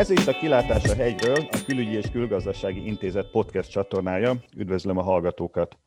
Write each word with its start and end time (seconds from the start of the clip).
Ez 0.00 0.10
itt 0.10 0.26
a 0.26 0.38
Kilátás 0.38 0.84
a 0.84 0.94
hegyről, 0.94 1.36
a 1.50 1.62
Külügyi 1.66 1.96
és 1.96 2.10
Külgazdasági 2.10 2.86
Intézet 2.86 3.30
podcast 3.30 3.70
csatornája. 3.70 4.42
Üdvözlöm 4.56 4.98
a 4.98 5.02
hallgatókat! 5.02 5.78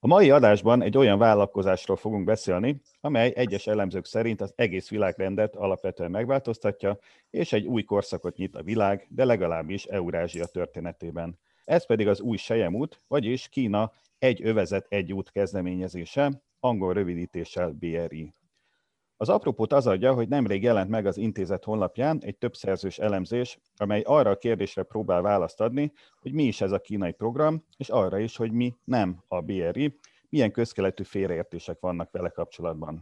A 0.00 0.06
mai 0.06 0.30
adásban 0.30 0.82
egy 0.82 0.96
olyan 0.96 1.18
vállalkozásról 1.18 1.96
fogunk 1.96 2.24
beszélni, 2.24 2.80
amely 3.00 3.32
egyes 3.36 3.66
elemzők 3.66 4.04
szerint 4.04 4.40
az 4.40 4.52
egész 4.56 4.88
világrendet 4.88 5.56
alapvetően 5.56 6.10
megváltoztatja, 6.10 6.98
és 7.30 7.52
egy 7.52 7.66
új 7.66 7.82
korszakot 7.82 8.36
nyit 8.36 8.54
a 8.54 8.62
világ, 8.62 9.06
de 9.08 9.24
legalábbis 9.24 9.84
Eurázsia 9.84 10.46
történetében. 10.46 11.38
Ez 11.64 11.86
pedig 11.86 12.08
az 12.08 12.20
új 12.20 12.36
Sejemút, 12.36 13.00
vagyis 13.08 13.48
Kína 13.48 13.92
egy 14.18 14.40
övezet, 14.42 14.86
egy 14.88 15.12
út 15.12 15.30
kezdeményezése, 15.30 16.42
angol 16.60 16.92
rövidítéssel 16.92 17.70
BRI. 17.70 18.34
Az 19.16 19.28
apropót 19.28 19.72
az 19.72 19.86
adja, 19.86 20.14
hogy 20.14 20.28
nemrég 20.28 20.62
jelent 20.62 20.90
meg 20.90 21.06
az 21.06 21.16
intézet 21.16 21.64
honlapján 21.64 22.18
egy 22.22 22.36
többszerzős 22.36 22.98
elemzés, 22.98 23.58
amely 23.76 24.02
arra 24.06 24.30
a 24.30 24.38
kérdésre 24.38 24.82
próbál 24.82 25.22
választ 25.22 25.60
adni, 25.60 25.92
hogy 26.20 26.32
mi 26.32 26.42
is 26.42 26.60
ez 26.60 26.72
a 26.72 26.80
kínai 26.80 27.12
program, 27.12 27.64
és 27.76 27.88
arra 27.88 28.18
is, 28.18 28.36
hogy 28.36 28.52
mi 28.52 28.74
nem 28.84 29.22
a 29.28 29.40
BRI, 29.40 29.98
milyen 30.28 30.50
közkeletű 30.50 31.02
félreértések 31.02 31.80
vannak 31.80 32.10
vele 32.10 32.28
kapcsolatban. 32.28 32.98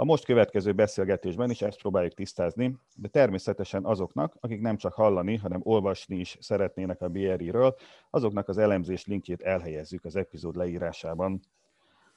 A 0.00 0.04
most 0.04 0.24
következő 0.24 0.72
beszélgetésben 0.72 1.50
is 1.50 1.62
ezt 1.62 1.80
próbáljuk 1.80 2.14
tisztázni, 2.14 2.76
de 2.96 3.08
természetesen 3.08 3.84
azoknak, 3.84 4.36
akik 4.40 4.60
nem 4.60 4.76
csak 4.76 4.92
hallani, 4.92 5.36
hanem 5.36 5.60
olvasni 5.62 6.16
is 6.16 6.36
szeretnének 6.40 7.00
a 7.00 7.08
BRI-ről, 7.08 7.74
azoknak 8.10 8.48
az 8.48 8.58
elemzés 8.58 9.06
linkjét 9.06 9.42
elhelyezzük 9.42 10.04
az 10.04 10.16
epizód 10.16 10.56
leírásában. 10.56 11.40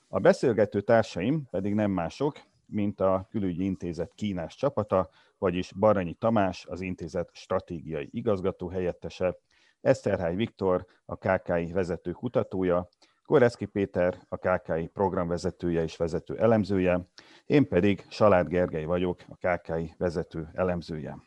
A 0.08 0.20
beszélgető 0.20 0.81
társaim 0.81 1.44
pedig 1.50 1.73
nem 1.73 1.92
mások, 1.92 2.40
mint 2.73 2.99
a 2.99 3.27
Külügyi 3.29 3.63
Intézet 3.63 4.13
kínás 4.16 4.55
csapata, 4.55 5.09
vagyis 5.38 5.71
Baranyi 5.71 6.13
Tamás, 6.13 6.66
az 6.66 6.81
intézet 6.81 7.29
stratégiai 7.33 8.09
igazgató 8.11 8.67
helyettese, 8.67 9.38
Eszterhály 9.81 10.35
Viktor, 10.35 10.85
a 11.05 11.16
KKI 11.16 11.71
vezető 11.71 12.11
kutatója, 12.11 12.89
Koreszki 13.25 13.66
Péter, 13.66 14.19
a 14.29 14.38
KKI 14.38 14.88
programvezetője 14.88 15.83
és 15.83 15.97
vezető 15.97 16.38
elemzője, 16.38 17.07
én 17.45 17.67
pedig 17.67 18.05
Salád 18.09 18.47
Gergely 18.47 18.85
vagyok, 18.85 19.21
a 19.27 19.47
KKI 19.47 19.94
vezető 19.97 20.49
elemzője. 20.53 21.17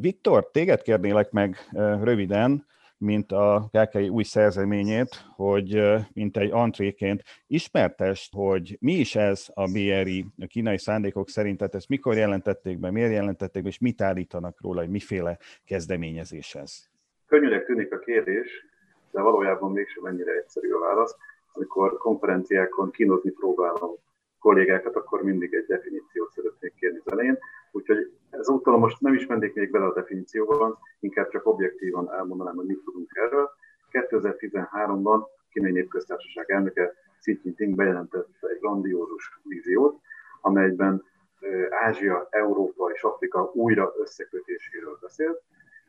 Viktor, 0.00 0.50
téged 0.50 0.82
kérnélek 0.82 1.30
meg 1.30 1.56
röviden, 2.02 2.66
mint 2.98 3.32
a 3.32 3.70
KKI 3.72 4.08
új 4.08 4.22
szerzeményét, 4.22 5.24
hogy 5.36 5.82
mint 6.12 6.36
egy 6.36 6.50
antréként 6.52 7.22
ismertest, 7.46 8.34
hogy 8.34 8.76
mi 8.80 8.92
is 8.92 9.16
ez 9.16 9.46
a 9.54 9.64
BRI, 9.70 10.26
a 10.38 10.46
kínai 10.46 10.78
szándékok 10.78 11.28
szerint, 11.28 11.58
tehát 11.58 11.74
ezt 11.74 11.88
mikor 11.88 12.16
jelentették 12.16 12.78
be, 12.78 12.90
miért 12.90 13.12
jelentették 13.12 13.62
be, 13.62 13.68
és 13.68 13.78
mit 13.78 14.00
állítanak 14.00 14.60
róla, 14.60 14.80
hogy 14.80 14.90
miféle 14.90 15.38
kezdeményezés 15.64 16.54
ez? 16.54 16.88
Könnyűnek 17.26 17.64
tűnik 17.64 17.92
a 17.92 17.98
kérdés, 17.98 18.66
de 19.10 19.20
valójában 19.20 19.72
mégsem 19.72 20.04
ennyire 20.04 20.32
egyszerű 20.32 20.70
a 20.70 20.78
válasz. 20.78 21.16
Amikor 21.52 21.96
konferenciákon 21.96 22.90
kínozni 22.90 23.30
próbálom 23.30 23.90
kollégákat, 24.38 24.96
akkor 24.96 25.22
mindig 25.22 25.54
egy 25.54 25.66
definíciót 25.66 26.30
szeretnék 26.30 26.74
kérni 26.74 27.00
az 27.04 27.12
elején. 27.12 27.38
Úgyhogy 27.76 28.12
ezúttal 28.30 28.78
most 28.78 29.00
nem 29.00 29.14
is 29.14 29.26
mennék 29.26 29.54
még 29.54 29.70
bele 29.70 29.84
a 29.84 29.92
definícióban, 29.92 30.78
inkább 31.00 31.28
csak 31.28 31.46
objektívan 31.46 32.12
elmondanám, 32.12 32.56
hogy 32.56 32.66
mit 32.66 32.82
tudunk 32.84 33.10
erről. 33.14 33.50
2013-ban 33.92 35.26
Kínai 35.50 35.70
Népköztársaság 35.70 36.50
elnöke 36.50 36.94
Xi 37.20 37.40
Jinping 37.42 37.74
bejelentette 37.74 38.48
egy 38.48 38.58
grandiózus 38.60 39.40
víziót, 39.42 40.00
amelyben 40.40 41.04
Ázsia, 41.70 42.26
Európa 42.30 42.90
és 42.90 43.02
Afrika 43.02 43.50
újra 43.54 43.92
összekötéséről 43.98 44.98
beszélt. 45.00 45.42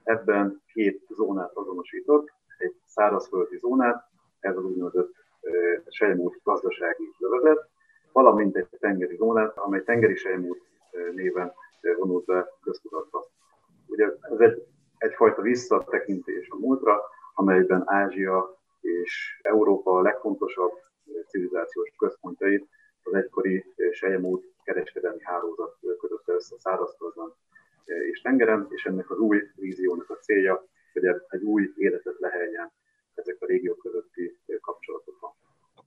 Ebben 0.04 0.62
két 0.74 1.06
zónát 1.10 1.52
azonosított, 1.54 2.32
egy 2.58 2.76
szárazföldi 2.86 3.58
zónát, 3.58 4.10
ez 4.40 4.58
az 4.58 4.64
úgynevezett 4.64 5.12
sejmút 5.90 6.40
gazdasági 6.44 7.14
lövezet, 7.18 7.70
valamint 8.12 8.56
egy 8.56 8.68
tengeri 8.80 9.16
zónát, 9.16 9.58
amely 9.58 9.84
tengeri 9.84 10.16
sejmút 10.16 10.62
néven 11.14 11.54
vonult 11.98 12.26
be 12.26 12.48
köztudatba. 12.62 13.26
Ugye 13.86 14.06
ez 14.06 14.40
egy, 14.40 14.66
egyfajta 14.98 15.42
visszatekintés 15.42 16.50
a 16.50 16.58
múltra, 16.58 17.02
amelyben 17.34 17.84
Ázsia 17.86 18.58
és 18.82 19.40
Európa 19.42 19.92
a 19.92 20.02
legfontosabb 20.02 20.72
civilizációs 21.28 21.94
központjait 21.98 22.68
az 23.04 23.14
egykori 23.14 23.66
Sejemút 23.92 24.54
kereskedelmi 24.64 25.24
hálózat 25.24 25.78
kötötte 26.00 26.34
össze 26.34 26.56
szárazföldön 26.60 27.34
és 27.86 28.22
tengeren, 28.22 28.68
és 28.70 28.86
ennek 28.86 29.10
az 29.10 29.18
új 29.18 29.52
víziónak 29.56 30.10
a 30.10 30.16
célja, 30.16 30.66
hogy 30.94 31.06
egy 31.28 31.44
új 31.44 31.74
életet 31.76 32.20
leheljen 32.20 32.72
ezek 33.14 33.38
a 33.40 33.46
régiók 33.46 33.78
közötti 33.78 34.40
kapcsolatokban. 34.62 35.34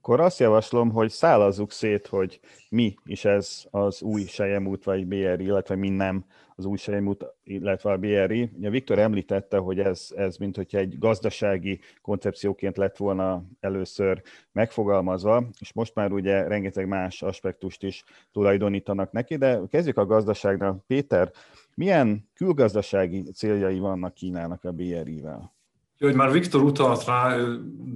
Akkor 0.03 0.21
azt 0.21 0.39
javaslom, 0.39 0.91
hogy 0.91 1.11
szállazzuk 1.11 1.73
szét, 1.73 2.07
hogy 2.07 2.41
mi 2.71 2.95
is 3.05 3.25
ez 3.25 3.65
az 3.71 4.03
új 4.03 4.25
Sejemút 4.25 4.85
vagy 4.85 5.07
BRI, 5.07 5.45
illetve 5.45 5.75
mi 5.75 5.89
nem 5.89 6.25
az 6.57 6.65
új 6.65 6.77
Sejemút, 6.77 7.27
illetve 7.45 7.91
a 7.91 7.97
BRI. 7.97 8.51
Ugye 8.57 8.71
Viktor 8.71 8.99
említette, 8.99 9.57
hogy 9.57 9.81
ez, 9.81 10.09
ez 10.17 10.37
mint 10.37 10.57
hogyha 10.57 10.79
egy 10.79 10.99
gazdasági 10.99 11.81
koncepcióként 12.03 12.77
lett 12.77 12.97
volna 12.97 13.45
először 13.61 14.23
megfogalmazva, 14.53 15.45
és 15.59 15.73
most 15.73 15.95
már 15.95 16.13
ugye 16.13 16.49
rengeteg 16.49 16.87
más 16.87 17.23
aspektust 17.23 17.83
is 17.83 18.05
tulajdonítanak 18.33 19.13
neki, 19.13 19.37
de 19.37 19.61
kezdjük 19.69 19.97
a 19.97 20.07
gazdaságnál. 20.07 20.85
Péter, 20.87 21.33
milyen 21.75 22.29
külgazdasági 22.35 23.23
céljai 23.23 23.79
vannak 23.79 24.15
Kínának 24.15 24.65
a 24.65 24.73
BRI-vel? 24.73 25.60
Hogy 26.05 26.15
már 26.15 26.33
Viktor 26.33 26.63
utalt 26.63 27.05
rá, 27.05 27.37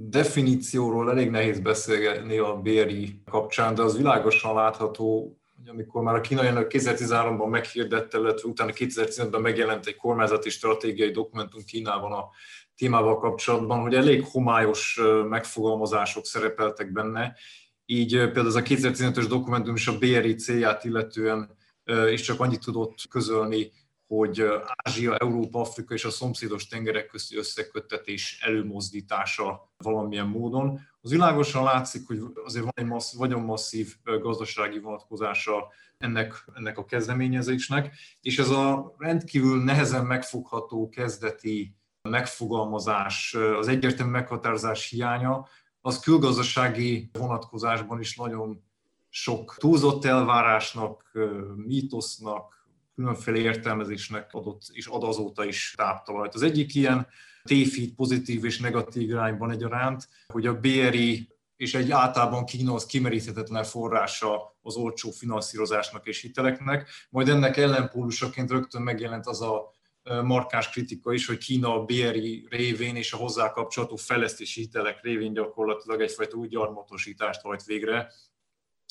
definícióról 0.09 1.09
elég 1.09 1.29
nehéz 1.29 1.59
beszélni 1.59 2.37
a 2.37 2.55
BRI 2.55 3.21
kapcsán, 3.31 3.75
de 3.75 3.81
az 3.81 3.97
világosan 3.97 4.53
látható, 4.53 5.37
hogy 5.57 5.67
amikor 5.67 6.03
már 6.03 6.15
a 6.15 6.21
kínai 6.21 6.47
elnök 6.47 6.71
2013-ban 6.73 7.49
meghirdette, 7.49 8.17
illetve 8.17 8.49
utána 8.49 8.71
2015-ben 8.73 9.41
megjelent 9.41 9.85
egy 9.85 9.95
kormányzati 9.95 10.49
stratégiai 10.49 11.11
dokumentum 11.11 11.61
Kínában 11.65 12.11
a 12.11 12.29
témával 12.75 13.17
kapcsolatban, 13.17 13.79
hogy 13.79 13.93
elég 13.93 14.23
homályos 14.23 14.99
megfogalmazások 15.29 16.25
szerepeltek 16.25 16.91
benne, 16.91 17.35
így 17.85 18.11
például 18.11 18.47
ez 18.47 18.55
a 18.55 18.61
2015-ös 18.61 19.25
dokumentum 19.29 19.75
is 19.75 19.87
a 19.87 19.97
BRI 19.97 20.35
célját 20.35 20.83
illetően 20.83 21.57
is 22.11 22.21
csak 22.21 22.39
annyit 22.39 22.63
tudott 22.63 23.07
közölni, 23.09 23.71
hogy 24.07 24.45
Ázsia, 24.83 25.17
Európa, 25.17 25.59
Afrika 25.59 25.93
és 25.93 26.05
a 26.05 26.09
szomszédos 26.09 26.67
tengerek 26.67 27.07
közti 27.07 27.37
összeköttetés 27.37 28.39
előmozdítása 28.41 29.71
valamilyen 29.77 30.27
módon. 30.27 30.79
Az 31.01 31.11
világosan 31.11 31.63
látszik, 31.63 32.07
hogy 32.07 32.19
azért 32.43 32.63
van 32.63 32.73
egy 32.75 32.85
massz, 32.85 33.11
nagyon 33.11 33.41
masszív 33.41 33.95
gazdasági 34.03 34.79
vonatkozása 34.79 35.67
ennek, 35.97 36.45
ennek 36.53 36.77
a 36.77 36.85
kezdeményezésnek, 36.85 37.95
és 38.21 38.39
ez 38.39 38.49
a 38.49 38.95
rendkívül 38.97 39.63
nehezen 39.63 40.05
megfogható 40.05 40.89
kezdeti 40.89 41.75
megfogalmazás, 42.09 43.33
az 43.33 43.67
egyértelmű 43.67 44.11
meghatározás 44.11 44.89
hiánya, 44.89 45.47
az 45.81 45.99
külgazdasági 45.99 47.09
vonatkozásban 47.13 47.99
is 47.99 48.15
nagyon 48.15 48.63
sok 49.09 49.55
túlzott 49.57 50.05
elvárásnak, 50.05 51.11
mítosznak, 51.55 52.64
különféle 52.95 53.37
értelmezésnek 53.37 54.29
adott 54.33 54.61
és 54.71 54.87
ad 54.87 55.03
azóta 55.03 55.45
is 55.45 55.73
táptalajt. 55.77 56.33
Az 56.33 56.41
egyik 56.41 56.75
ilyen 56.75 57.07
tévhit 57.43 57.95
pozitív 57.95 58.45
és 58.45 58.59
negatív 58.59 59.09
irányban 59.09 59.51
egyaránt, 59.51 60.09
hogy 60.27 60.47
a 60.47 60.59
BRI 60.59 61.33
és 61.55 61.73
egy 61.73 61.91
általában 61.91 62.45
Kína 62.45 62.73
az 62.73 62.85
kimeríthetetlen 62.85 63.63
forrása 63.63 64.57
az 64.61 64.75
olcsó 64.75 65.11
finanszírozásnak 65.11 66.07
és 66.07 66.21
hiteleknek, 66.21 66.89
majd 67.09 67.29
ennek 67.29 67.57
ellenpólusaként 67.57 68.51
rögtön 68.51 68.81
megjelent 68.81 69.27
az 69.27 69.41
a 69.41 69.73
markáns 70.23 70.69
kritika 70.69 71.13
is, 71.13 71.27
hogy 71.27 71.37
Kína 71.37 71.73
a 71.73 71.83
BRI 71.83 72.47
révén 72.49 72.95
és 72.95 73.13
a 73.13 73.17
hozzá 73.17 73.51
kapcsolatú 73.51 73.95
fejlesztési 73.95 74.61
hitelek 74.61 75.01
révén 75.01 75.33
gyakorlatilag 75.33 76.01
egyfajta 76.01 76.37
új 76.37 76.47
gyarmatosítást 76.47 77.41
hajt 77.41 77.63
végre, 77.63 78.11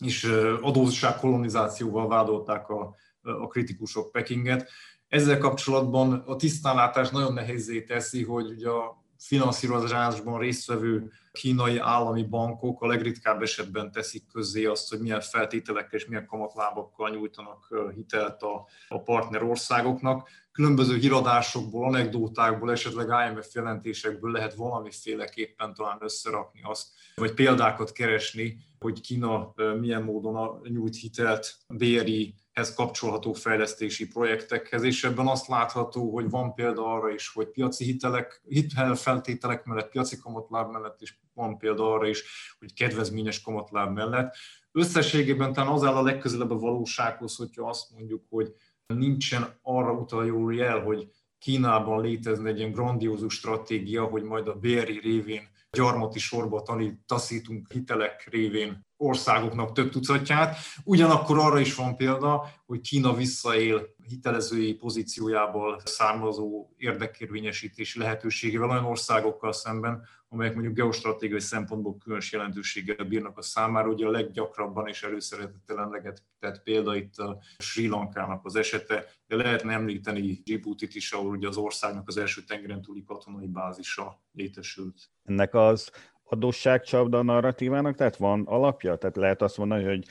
és 0.05 0.25
adósság 0.61 1.17
kolonizációval 1.17 2.09
vádolták 2.09 2.69
a 2.69 2.95
a 3.25 3.47
kritikusok 3.47 4.13
Pekinget. 4.13 4.71
Ezzel 5.09 5.39
kapcsolatban 5.39 6.13
a 6.13 6.37
tisztánlátás 6.37 7.11
nagyon 7.11 7.33
nehézé 7.33 7.83
teszi, 7.83 8.25
hogy 8.25 8.51
ugye 8.51 8.69
a 8.69 9.05
finanszírozásban 9.19 10.39
résztvevő 10.39 11.11
kínai 11.33 11.79
állami 11.79 12.23
bankok 12.23 12.83
a 12.83 12.87
legritkább 12.87 13.43
esetben 13.43 13.93
teszik 13.93 14.27
közzé 14.33 14.65
azt, 14.65 14.91
hogy 14.91 15.01
milyen 15.01 15.21
feltételekkel 15.21 15.99
és 15.99 16.07
milyen 16.07 16.27
kamatlábakkal 16.27 17.11
nyújtanak 17.11 17.75
hitelt 17.95 18.43
a, 18.43 18.67
a 18.89 19.03
partner 19.03 19.43
országoknak. 19.43 20.29
Különböző 20.53 20.97
híradásokból, 20.97 21.87
anekdótákból, 21.87 22.71
esetleg 22.71 23.09
IMF 23.29 23.55
jelentésekből 23.55 24.31
lehet 24.31 24.55
valamiféleképpen 24.55 25.75
talán 25.75 25.99
összerakni 26.01 26.61
azt, 26.63 26.89
vagy 27.15 27.35
példákat 27.35 27.93
keresni, 27.93 28.57
hogy 28.79 29.01
Kína 29.01 29.53
milyen 29.81 30.03
módon 30.03 30.61
nyújt 30.69 30.97
hitelt 30.97 31.57
BRI 31.69 32.35
hez 32.55 32.75
kapcsolható 32.75 33.33
fejlesztési 33.33 34.07
projektekhez, 34.07 34.83
és 34.83 35.05
ebben 35.05 35.27
azt 35.27 35.49
látható, 35.49 36.13
hogy 36.13 36.31
van 36.31 36.55
példa 36.55 36.95
arra 36.95 37.11
is, 37.11 37.29
hogy 37.29 37.49
piaci 37.49 37.85
hitelek, 37.85 38.43
hitelfeltételek 38.49 39.65
mellett, 39.65 39.89
piaci 39.89 40.19
kamatláb 40.19 40.71
mellett, 40.73 41.01
és 41.01 41.15
van 41.33 41.59
példa 41.59 41.93
arra 41.93 42.09
is, 42.09 42.25
hogy 42.59 42.75
kedvezményes 42.75 43.41
kamatláb 43.41 43.95
mellett. 43.95 44.35
Összességében 44.73 45.53
talán 45.53 45.73
az 45.73 45.85
áll 45.85 45.95
a 45.95 46.03
legközelebb 46.03 46.51
a 46.51 46.59
valósághoz, 46.59 47.37
hogyha 47.37 47.69
azt 47.69 47.91
mondjuk, 47.91 48.25
hogy 48.29 48.55
nincsen 48.87 49.59
arra 49.63 49.93
utaló 49.93 50.51
jel, 50.51 50.81
hogy 50.81 51.09
Kínában 51.39 52.01
létezne 52.01 52.49
egy 52.49 52.59
ilyen 52.59 52.73
grandiózus 52.73 53.35
stratégia, 53.35 54.05
hogy 54.05 54.23
majd 54.23 54.49
a 54.49 54.55
BRI 54.55 54.99
révén 54.99 55.49
gyarmati 55.75 56.19
sorba 56.19 56.63
taszítunk 57.07 57.73
hitelek 57.73 58.29
révén 58.31 58.87
országoknak 58.97 59.73
több 59.73 59.91
tucatját. 59.91 60.57
Ugyanakkor 60.85 61.39
arra 61.39 61.59
is 61.59 61.75
van 61.75 61.97
példa, 61.97 62.49
hogy 62.67 62.81
Kína 62.81 63.15
visszaél 63.15 63.95
hitelezői 64.09 64.75
pozíciójából 64.75 65.81
származó 65.85 66.69
érdekérvényesítési 66.77 67.99
lehetőségével 67.99 68.71
olyan 68.71 68.85
országokkal 68.85 69.53
szemben, 69.53 70.03
amelyek 70.35 70.55
mondjuk 70.55 70.75
geostratégiai 70.75 71.41
szempontból 71.41 71.97
különös 71.99 72.33
jelentőséggel 72.33 73.05
bírnak 73.05 73.39
a 73.39 73.43
számára. 73.43 73.89
Ugye 73.89 74.07
a 74.07 74.11
leggyakrabban 74.11 74.89
és 74.89 75.03
előszeretettel 75.03 75.79
emlegetett 75.79 76.63
példa 76.63 76.97
itt 76.97 77.17
a 77.17 77.39
Sri 77.59 77.87
Lankának 77.87 78.45
az 78.45 78.57
esete, 78.57 79.05
de 79.27 79.37
lehetne 79.37 79.73
említeni 79.73 80.41
Djibouti-t 80.45 80.95
is, 80.95 81.13
ahol 81.13 81.31
ugye 81.31 81.49
az 81.49 81.57
országnak 81.57 82.09
az 82.09 82.17
első 82.17 82.43
tengeren 82.43 82.83
túli 82.83 83.05
katonai 83.05 83.47
bázisa 83.47 84.23
létesült. 84.33 85.11
Ennek 85.25 85.55
az 85.55 85.91
adósságcsapda 86.25 87.23
narratívának, 87.23 87.97
tehát 87.97 88.17
van 88.17 88.43
alapja? 88.47 88.97
Tehát 88.97 89.17
lehet 89.17 89.43
azt 89.43 89.57
mondani, 89.59 89.85
hogy 89.85 90.07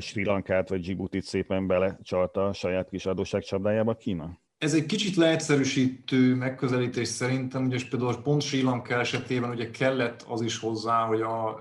Sri 0.00 0.24
Lankát 0.24 0.68
vagy 0.68 0.80
Djibouti 0.80 1.20
szépen 1.20 1.66
belecsalta 1.66 2.46
a 2.46 2.52
saját 2.52 2.88
kis 2.88 3.06
adósságcsapdájába 3.06 3.94
Kína? 3.94 4.38
Ez 4.58 4.74
egy 4.74 4.86
kicsit 4.86 5.16
leegyszerűsítő 5.16 6.34
megközelítés 6.34 7.08
szerintem, 7.08 7.64
ugye 7.64 7.78
például 7.90 8.22
pont 8.22 8.42
Sri 8.42 8.62
Lanka 8.62 8.94
esetében 8.94 9.50
ugye 9.50 9.70
kellett 9.70 10.22
az 10.22 10.40
is 10.40 10.58
hozzá, 10.58 11.04
hogy 11.04 11.20
a 11.20 11.58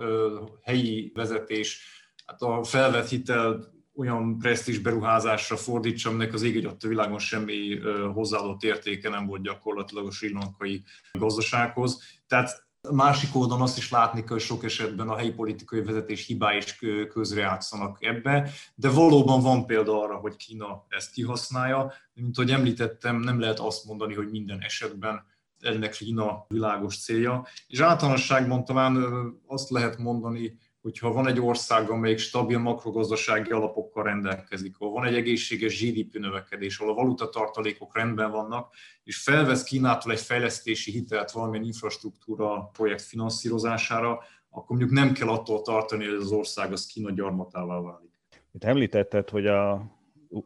helyi 0.63 1.11
vezetés 1.13 1.81
hát 2.25 2.41
a 2.41 2.63
felvett 2.63 3.09
hitel 3.09 3.75
olyan 3.95 4.37
presztis 4.39 4.79
beruházásra 4.79 5.57
fordítsa, 5.57 6.09
aminek 6.09 6.33
az 6.33 6.43
ég 6.43 6.67
a 6.67 6.87
világon 6.87 7.19
semmi 7.19 7.79
hozzáadott 8.13 8.63
értéke 8.63 9.09
nem 9.09 9.25
volt 9.25 9.41
gyakorlatilag 9.41 10.05
a 10.05 10.11
sri 10.11 10.31
lankai 10.33 10.83
gazdasághoz. 11.11 12.01
Tehát 12.27 12.66
másik 12.91 13.35
oldalon 13.35 13.61
azt 13.61 13.77
is 13.77 13.91
látni 13.91 14.19
kell, 14.19 14.29
hogy 14.29 14.41
sok 14.41 14.63
esetben 14.63 15.09
a 15.09 15.15
helyi 15.15 15.31
politikai 15.31 15.81
vezetés 15.81 16.25
hibái 16.25 16.57
is 16.57 16.79
közrejátszanak 17.09 17.97
ebbe, 17.99 18.49
de 18.75 18.89
valóban 18.89 19.41
van 19.41 19.65
példa 19.65 20.01
arra, 20.01 20.15
hogy 20.15 20.35
Kína 20.35 20.85
ezt 20.87 21.11
kihasználja. 21.11 21.93
Mint 22.13 22.37
ahogy 22.37 22.51
említettem, 22.51 23.15
nem 23.15 23.39
lehet 23.39 23.59
azt 23.59 23.85
mondani, 23.85 24.13
hogy 24.13 24.29
minden 24.29 24.59
esetben 24.61 25.25
ennek 25.59 25.91
Kína 25.91 26.45
világos 26.47 27.03
célja. 27.03 27.47
És 27.67 27.79
általánosságban 27.79 28.65
talán 28.65 28.97
azt 29.47 29.69
lehet 29.69 29.97
mondani, 29.97 30.57
hogyha 30.87 31.11
van 31.11 31.27
egy 31.27 31.39
ország, 31.39 31.89
amelyik 31.89 32.17
stabil 32.17 32.59
makrogazdasági 32.59 33.51
alapokkal 33.51 34.03
rendelkezik, 34.03 34.75
ahol 34.79 34.93
van 34.93 35.05
egy 35.05 35.15
egészséges 35.15 35.81
GDP 35.81 36.17
növekedés, 36.19 36.79
ahol 36.79 36.91
a 36.91 36.95
valutatartalékok 36.95 37.95
rendben 37.95 38.31
vannak, 38.31 38.73
és 39.03 39.17
felvesz 39.17 39.63
Kínától 39.63 40.11
egy 40.11 40.19
fejlesztési 40.19 40.91
hitelt 40.91 41.31
valamilyen 41.31 41.65
infrastruktúra 41.65 42.69
projekt 42.73 43.01
finanszírozására, 43.01 44.19
akkor 44.49 44.77
mondjuk 44.77 44.91
nem 44.91 45.13
kell 45.13 45.27
attól 45.27 45.61
tartani, 45.61 46.05
hogy 46.05 46.15
az 46.15 46.31
ország 46.31 46.71
az 46.71 46.85
Kína 46.85 47.11
gyarmatává 47.11 47.79
válik. 47.79 48.11
Itt 48.51 48.63
említetted, 48.63 49.29
hogy 49.29 49.47
a, 49.47 49.71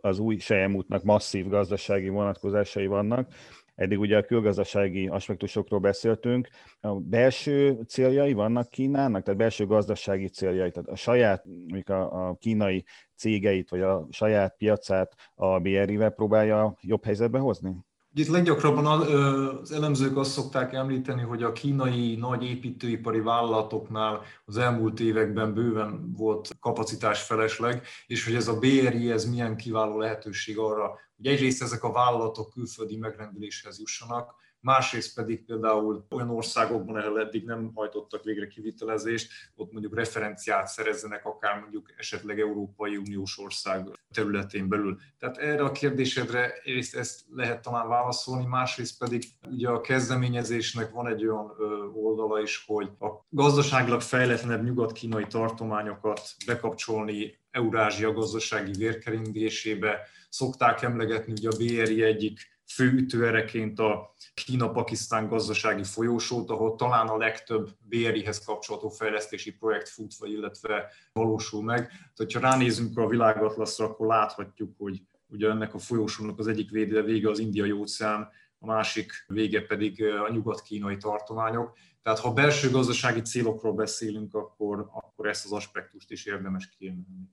az 0.01 0.19
új 0.19 0.37
sejemútnak 0.37 1.03
masszív 1.03 1.47
gazdasági 1.47 2.09
vonatkozásai 2.09 2.87
vannak. 2.87 3.33
Eddig 3.75 3.99
ugye 3.99 4.17
a 4.17 4.23
külgazdasági 4.23 5.07
aspektusokról 5.07 5.79
beszéltünk. 5.79 6.47
A 6.79 6.99
belső 6.99 7.79
céljai 7.87 8.33
vannak 8.33 8.69
Kínának, 8.69 9.23
tehát 9.23 9.39
belső 9.39 9.65
gazdasági 9.65 10.27
céljai, 10.27 10.71
tehát 10.71 10.89
a 10.89 10.95
saját, 10.95 11.45
mondjuk 11.45 11.89
a, 11.89 12.27
a 12.27 12.35
kínai 12.35 12.85
cégeit, 13.15 13.69
vagy 13.69 13.81
a 13.81 14.07
saját 14.09 14.57
piacát 14.57 15.15
a 15.35 15.59
BRI-vel 15.59 16.09
próbálja 16.09 16.77
jobb 16.81 17.03
helyzetbe 17.03 17.39
hozni? 17.39 17.75
Itt 18.13 18.27
leggyakrabban 18.27 18.85
az 18.85 19.71
elemzők 19.71 20.17
azt 20.17 20.31
szokták 20.31 20.73
említeni, 20.73 21.21
hogy 21.21 21.43
a 21.43 21.51
kínai 21.51 22.15
nagy 22.15 22.43
építőipari 22.43 23.19
vállalatoknál 23.19 24.21
az 24.45 24.57
elmúlt 24.57 24.99
években 24.99 25.53
bőven 25.53 26.13
volt 26.17 26.49
kapacitás 26.59 27.21
felesleg, 27.21 27.85
és 28.07 28.25
hogy 28.25 28.35
ez 28.35 28.47
a 28.47 28.59
BRI 28.59 29.11
ez 29.11 29.25
milyen 29.25 29.57
kiváló 29.57 29.97
lehetőség 29.97 30.57
arra, 30.57 30.99
hogy 31.15 31.25
egyrészt 31.25 31.61
ezek 31.61 31.83
a 31.83 31.91
vállalatok 31.91 32.49
külföldi 32.49 32.97
megrendeléshez 32.97 33.79
jussanak, 33.79 34.35
másrészt 34.61 35.15
pedig 35.15 35.45
például 35.45 36.05
olyan 36.09 36.29
országokban, 36.29 36.95
ahol 36.95 37.19
eddig 37.19 37.45
nem 37.45 37.71
hajtottak 37.75 38.23
végre 38.23 38.47
kivitelezést, 38.47 39.31
ott 39.55 39.71
mondjuk 39.71 39.95
referenciát 39.95 40.67
szerezzenek, 40.67 41.25
akár 41.25 41.59
mondjuk 41.59 41.93
esetleg 41.97 42.39
Európai 42.39 42.97
Uniós 42.97 43.39
ország 43.39 43.87
területén 44.13 44.67
belül. 44.67 44.97
Tehát 45.19 45.37
erre 45.37 45.63
a 45.63 45.71
kérdésedre 45.71 46.51
egyrészt 46.63 46.95
ezt 46.95 47.21
lehet 47.33 47.61
talán 47.61 47.87
válaszolni, 47.87 48.45
másrészt 48.45 48.97
pedig 48.97 49.23
ugye 49.49 49.69
a 49.69 49.81
kezdeményezésnek 49.81 50.91
van 50.91 51.07
egy 51.07 51.25
olyan 51.25 51.51
oldala 51.93 52.41
is, 52.41 52.63
hogy 52.67 52.89
a 52.99 53.07
gazdaságilag 53.29 54.01
fejletlenebb 54.01 54.63
nyugat-kínai 54.63 55.27
tartományokat 55.27 56.21
bekapcsolni 56.45 57.39
Eurázsia 57.51 58.13
gazdasági 58.13 58.71
vérkeringésébe, 58.71 59.99
szokták 60.29 60.81
emlegetni 60.81 61.31
ugye 61.31 61.49
a 61.49 61.55
BRI 61.57 62.03
egyik 62.03 62.39
fő 62.73 62.91
ütőereként 62.91 63.79
a 63.79 64.13
Kína-Pakisztán 64.33 65.27
gazdasági 65.27 65.83
folyósót, 65.83 66.49
ahol 66.49 66.75
talán 66.75 67.07
a 67.07 67.17
legtöbb 67.17 67.69
BRI-hez 67.79 68.43
kapcsolható 68.45 68.89
fejlesztési 68.89 69.53
projekt 69.53 69.89
futva, 69.89 70.27
illetve 70.27 70.91
valósul 71.13 71.63
meg. 71.63 71.87
Tehát, 71.87 72.11
hogyha 72.15 72.39
ránézünk 72.39 72.97
a 72.97 73.07
világatlaszra, 73.07 73.85
akkor 73.85 74.07
láthatjuk, 74.07 74.75
hogy 74.77 75.01
ugye 75.27 75.49
ennek 75.49 75.73
a 75.73 75.79
folyósónak 75.79 76.39
az 76.39 76.47
egyik 76.47 76.69
vége, 76.69 77.29
az 77.29 77.39
indiai 77.39 77.71
óceán, 77.71 78.29
a 78.59 78.65
másik 78.65 79.11
vége 79.27 79.61
pedig 79.61 80.03
a 80.03 80.29
nyugat-kínai 80.31 80.97
tartományok. 80.97 81.77
Tehát 82.03 82.19
ha 82.19 82.33
belső 82.33 82.69
gazdasági 82.69 83.21
célokról 83.21 83.73
beszélünk, 83.73 84.33
akkor, 84.33 84.89
akkor 84.93 85.27
ezt 85.27 85.45
az 85.45 85.51
aspektust 85.51 86.11
is 86.11 86.25
érdemes 86.25 86.69
kiemelni. 86.69 87.29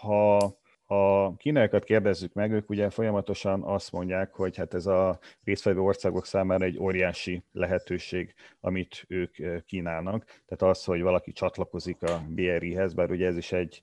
Ha 0.00 0.59
a 0.90 1.36
kínaiakat 1.36 1.84
kérdezzük 1.84 2.32
meg, 2.32 2.52
ők 2.52 2.70
ugye 2.70 2.90
folyamatosan 2.90 3.62
azt 3.62 3.92
mondják, 3.92 4.34
hogy 4.34 4.56
hát 4.56 4.74
ez 4.74 4.86
a 4.86 5.18
résztvevő 5.44 5.80
országok 5.80 6.26
számára 6.26 6.64
egy 6.64 6.78
óriási 6.78 7.42
lehetőség, 7.52 8.34
amit 8.60 9.04
ők 9.08 9.64
kínálnak. 9.66 10.24
Tehát 10.24 10.74
az, 10.74 10.84
hogy 10.84 11.02
valaki 11.02 11.32
csatlakozik 11.32 12.02
a 12.02 12.22
BRI-hez, 12.28 12.94
bár 12.94 13.10
ugye 13.10 13.26
ez 13.26 13.36
is 13.36 13.52
egy 13.52 13.82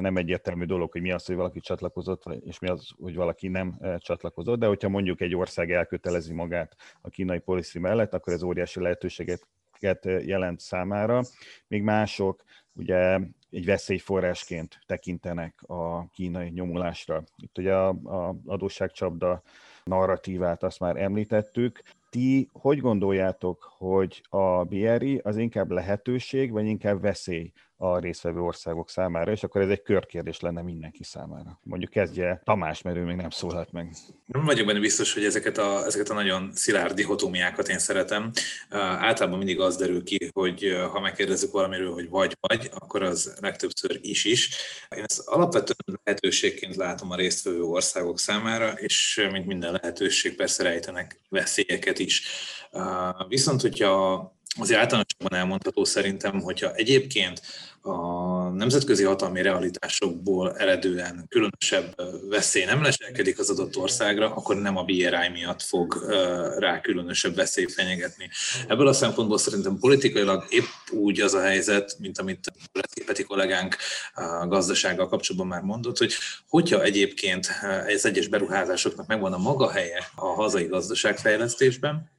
nem 0.00 0.16
egyértelmű 0.16 0.64
dolog, 0.64 0.92
hogy 0.92 1.02
mi 1.02 1.12
az, 1.12 1.26
hogy 1.26 1.36
valaki 1.36 1.60
csatlakozott, 1.60 2.22
és 2.44 2.58
mi 2.58 2.68
az, 2.68 2.90
hogy 2.98 3.14
valaki 3.14 3.48
nem 3.48 3.78
csatlakozott, 3.98 4.58
de 4.58 4.66
hogyha 4.66 4.88
mondjuk 4.88 5.20
egy 5.20 5.34
ország 5.34 5.72
elkötelezi 5.72 6.32
magát 6.32 6.76
a 7.00 7.08
kínai 7.08 7.38
policy 7.38 7.78
mellett, 7.78 8.14
akkor 8.14 8.32
ez 8.32 8.42
óriási 8.42 8.80
lehetőséget 8.80 9.46
jelent 10.04 10.60
számára, 10.60 11.22
még 11.68 11.82
mások 11.82 12.42
ugye 12.76 13.18
egy 13.50 13.64
veszélyforrásként 13.64 14.78
tekintenek 14.86 15.62
a 15.66 16.08
kínai 16.08 16.48
nyomulásra. 16.48 17.24
Itt 17.36 17.58
ugye 17.58 17.74
a, 17.74 17.88
a 17.88 18.36
adósságcsapda 18.46 19.42
narratívát 19.84 20.62
azt 20.62 20.80
már 20.80 20.96
említettük. 20.96 21.82
Ti 22.10 22.48
hogy 22.52 22.78
gondoljátok, 22.78 23.74
hogy 23.78 24.22
a 24.28 24.64
BRI 24.64 25.18
az 25.18 25.36
inkább 25.36 25.70
lehetőség, 25.70 26.50
vagy 26.50 26.66
inkább 26.66 27.00
veszély 27.00 27.52
a 27.84 27.98
részvevő 27.98 28.40
országok 28.40 28.90
számára, 28.90 29.32
és 29.32 29.42
akkor 29.42 29.60
ez 29.60 29.68
egy 29.68 29.82
körkérdés 29.82 30.40
lenne 30.40 30.62
mindenki 30.62 31.04
számára. 31.04 31.60
Mondjuk 31.62 31.90
kezdje 31.90 32.40
Tamás, 32.44 32.82
mert 32.82 32.96
ő 32.96 33.04
még 33.04 33.16
nem 33.16 33.30
szólhat 33.30 33.72
meg. 33.72 33.94
Nem 34.26 34.44
vagyok 34.44 34.66
benne 34.66 34.78
biztos, 34.78 35.14
hogy 35.14 35.24
ezeket 35.24 35.58
a, 35.58 35.84
ezeket 35.84 36.10
a 36.10 36.14
nagyon 36.14 36.50
szilárd 36.54 36.94
dihotómiákat 36.94 37.68
én 37.68 37.78
szeretem. 37.78 38.30
Általában 38.70 39.38
mindig 39.38 39.60
az 39.60 39.76
derül 39.76 40.04
ki, 40.04 40.30
hogy 40.32 40.76
ha 40.92 41.00
megkérdezzük 41.00 41.52
valamiről, 41.52 41.92
hogy 41.92 42.08
vagy-vagy, 42.08 42.70
akkor 42.74 43.02
az 43.02 43.34
legtöbbször 43.40 43.98
is-is. 44.02 44.50
Én 44.96 45.04
ezt 45.06 45.28
alapvetően 45.28 46.00
lehetőségként 46.04 46.76
látom 46.76 47.10
a 47.10 47.16
résztvevő 47.16 47.62
országok 47.62 48.18
számára, 48.18 48.72
és 48.72 49.28
mint 49.32 49.46
minden 49.46 49.72
lehetőség 49.72 50.36
persze 50.36 50.62
rejtenek 50.62 51.20
veszélyeket 51.28 51.98
is. 51.98 52.22
Uh, 52.72 53.28
viszont, 53.28 53.60
hogyha 53.60 54.32
azért 54.58 54.80
általánosabban 54.80 55.38
elmondható 55.38 55.84
szerintem, 55.84 56.40
hogyha 56.40 56.74
egyébként 56.74 57.42
a 57.86 58.48
nemzetközi 58.48 59.04
hatalmi 59.04 59.42
realitásokból 59.42 60.56
eredően 60.56 61.26
különösebb 61.28 61.94
veszély 62.28 62.64
nem 62.64 62.82
leselkedik 62.82 63.38
az 63.38 63.50
adott 63.50 63.76
országra, 63.76 64.34
akkor 64.34 64.56
nem 64.56 64.76
a 64.76 64.82
BRI 64.82 65.28
miatt 65.32 65.62
fog 65.62 66.04
rá 66.58 66.80
különösebb 66.80 67.34
veszély 67.34 67.66
fenyegetni. 67.66 68.30
Ebből 68.68 68.86
a 68.86 68.92
szempontból 68.92 69.38
szerintem 69.38 69.78
politikailag 69.78 70.44
épp 70.48 70.64
úgy 70.90 71.20
az 71.20 71.34
a 71.34 71.40
helyzet, 71.40 71.96
mint 71.98 72.18
amit 72.18 72.52
Peti 73.06 73.22
kollégánk 73.22 73.76
a 74.14 74.46
gazdasággal 74.46 75.08
kapcsolatban 75.08 75.50
már 75.50 75.62
mondott, 75.62 75.98
hogy 75.98 76.14
hogyha 76.48 76.82
egyébként 76.82 77.50
az 77.94 78.06
egyes 78.06 78.28
beruházásoknak 78.28 79.06
megvan 79.06 79.32
a 79.32 79.38
maga 79.38 79.70
helye 79.70 80.10
a 80.14 80.26
hazai 80.26 80.64
gazdaságfejlesztésben, 80.66 82.12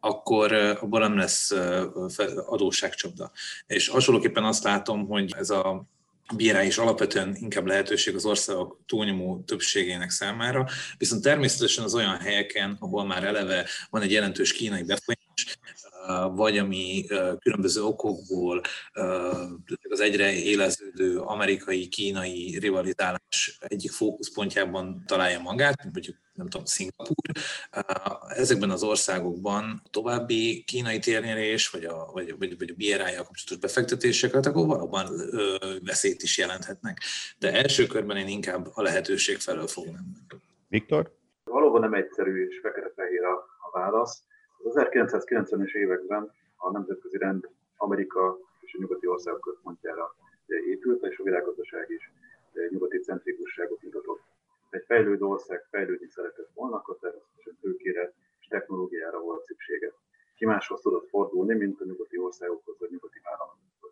akkor 0.00 0.52
abban 0.52 1.00
nem 1.00 1.16
lesz 1.16 1.50
adósságcsapda. 2.46 3.30
És 3.66 3.88
hasonlóképpen 3.88 4.44
azt 4.44 4.64
látom, 4.64 5.06
hogy 5.06 5.34
ez 5.36 5.50
a 5.50 5.84
bírá 6.36 6.62
is 6.62 6.78
alapvetően 6.78 7.36
inkább 7.40 7.66
lehetőség 7.66 8.14
az 8.14 8.24
országok 8.24 8.80
túlnyomó 8.86 9.42
többségének 9.46 10.10
számára, 10.10 10.66
viszont 10.98 11.22
természetesen 11.22 11.84
az 11.84 11.94
olyan 11.94 12.18
helyeken, 12.18 12.76
ahol 12.80 13.04
már 13.04 13.24
eleve 13.24 13.66
van 13.90 14.02
egy 14.02 14.12
jelentős 14.12 14.52
kínai 14.52 14.82
befolyás, 14.82 15.58
vagy 16.32 16.58
ami 16.58 17.04
különböző 17.38 17.82
okokból 17.82 18.60
az 19.88 20.00
egyre 20.00 20.32
éleződő 20.32 21.18
amerikai-kínai 21.18 22.58
rivalizálás 22.58 23.58
egyik 23.60 23.90
fókuszpontjában 23.90 25.02
találja 25.06 25.40
magát, 25.40 25.86
vagy 25.92 26.14
nem 26.32 26.48
tudom, 26.48 26.66
Szingapúr. 26.66 27.30
Ezekben 28.28 28.70
az 28.70 28.82
országokban 28.82 29.82
további 29.90 30.64
kínai 30.66 30.98
térnyerés, 30.98 31.70
vagy 31.70 31.84
a, 31.84 32.10
vagy, 32.12 32.38
vagy, 32.38 32.58
vagy 32.58 32.70
a 32.70 32.74
BRI-jal 32.74 33.24
kapcsolatos 33.24 33.56
befektetéseket, 33.58 34.46
akkor 34.46 34.66
valóban 34.66 35.08
veszélyt 35.84 36.22
is 36.22 36.38
jelenthetnek. 36.38 37.00
De 37.38 37.52
első 37.52 37.86
körben 37.86 38.16
én 38.16 38.28
inkább 38.28 38.68
a 38.72 38.82
lehetőség 38.82 39.38
felől 39.38 39.66
fognám. 39.66 40.04
Viktor? 40.68 41.18
Valóban 41.44 41.80
nem 41.80 41.94
egyszerű 41.94 42.46
és 42.46 42.58
fekete-fehér 42.62 43.24
a, 43.24 43.34
a 43.70 43.78
válasz. 43.78 44.22
Az 44.64 44.74
1990-es 44.76 45.74
években 45.74 46.32
a 46.56 46.70
nemzetközi 46.70 47.18
rend 47.18 47.48
Amerika 47.76 48.38
és 48.60 48.74
a 48.74 48.78
nyugati 48.80 49.06
országok 49.06 49.40
központjára 49.40 50.14
épült, 50.46 51.04
és 51.04 51.18
a 51.18 51.22
világgazdaság 51.22 51.90
is 51.90 52.12
nyugati 52.70 52.98
centrikusságot 52.98 53.82
mutatott. 53.82 54.20
Egy 54.70 54.84
fejlődő 54.86 55.24
ország 55.24 55.66
fejlődni 55.70 56.08
szeretett 56.08 56.50
volna, 56.54 56.76
akkor 56.76 56.98
természetesen 57.00 57.58
tőkére 57.60 58.12
és 58.40 58.46
technológiára 58.46 59.20
volt 59.20 59.44
szüksége. 59.44 59.92
Ki 60.36 60.44
máshoz 60.44 60.80
tudott 60.80 61.08
fordulni, 61.08 61.54
mint 61.54 61.80
a 61.80 61.84
nyugati 61.84 62.18
országokhoz 62.18 62.78
vagy 62.78 62.90
nyugati 62.90 63.20
vállalatokhoz. 63.22 63.90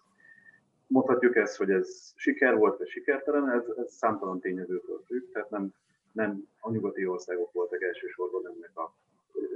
Mondhatjuk 0.87 1.37
ezt, 1.37 1.57
hogy 1.57 1.71
ez 1.71 2.13
siker 2.17 2.57
volt, 2.57 2.79
vagy 2.79 2.89
sikertelen, 2.89 3.51
ez, 3.51 3.65
ez 3.77 3.93
számtalan 3.93 4.41
tényezőtől 4.41 5.03
függ, 5.07 5.33
tehát 5.33 5.51
nem, 5.51 5.75
nem 6.13 6.49
a 6.61 6.71
nyugati 6.71 7.07
országok 7.07 7.53
voltak 7.53 7.83
elsősorban 7.83 8.47
ennek 8.47 8.79
a 8.79 8.95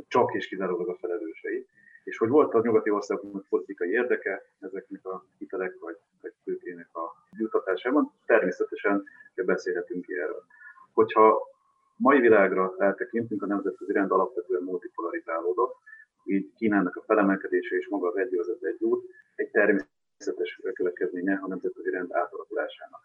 csak 0.08 0.34
és 0.34 0.48
kizárólag 0.48 0.88
a 0.88 0.96
felelősei. 1.00 1.66
És 2.04 2.16
hogy 2.16 2.28
volt 2.28 2.54
a 2.54 2.60
nyugati 2.62 2.90
országoknak 2.90 3.48
politikai 3.48 3.90
érdeke 3.90 4.44
ezeknek 4.60 5.06
a 5.06 5.24
hitelek 5.38 5.76
vagy, 5.80 5.96
vagy 6.20 6.32
tőkének 6.44 6.96
a 6.96 7.14
jutatásában, 7.38 8.12
természetesen 8.26 9.04
beszélhetünk 9.34 10.08
erről. 10.08 10.44
Hogyha 10.92 11.50
mai 11.96 12.20
világra 12.20 12.74
eltekintünk, 12.78 13.42
a 13.42 13.46
nemzetközi 13.46 13.92
rend 13.92 14.10
alapvetően 14.10 14.62
multipolarizálódott, 14.62 15.76
így 16.24 16.52
Kínának 16.56 16.96
a 16.96 17.02
felemelkedése 17.02 17.76
és 17.76 17.88
maga 17.88 18.08
az 18.08 18.16
egy 18.16 18.38
az 18.38 18.58
egy 18.60 18.82
út 18.82 19.10
egy 19.34 19.50
természetes 19.50 20.60
következménye 20.72 21.40
a 21.42 21.48
nemzetközi 21.48 21.90
rend 21.90 22.12
átalakulásának. 22.12 23.00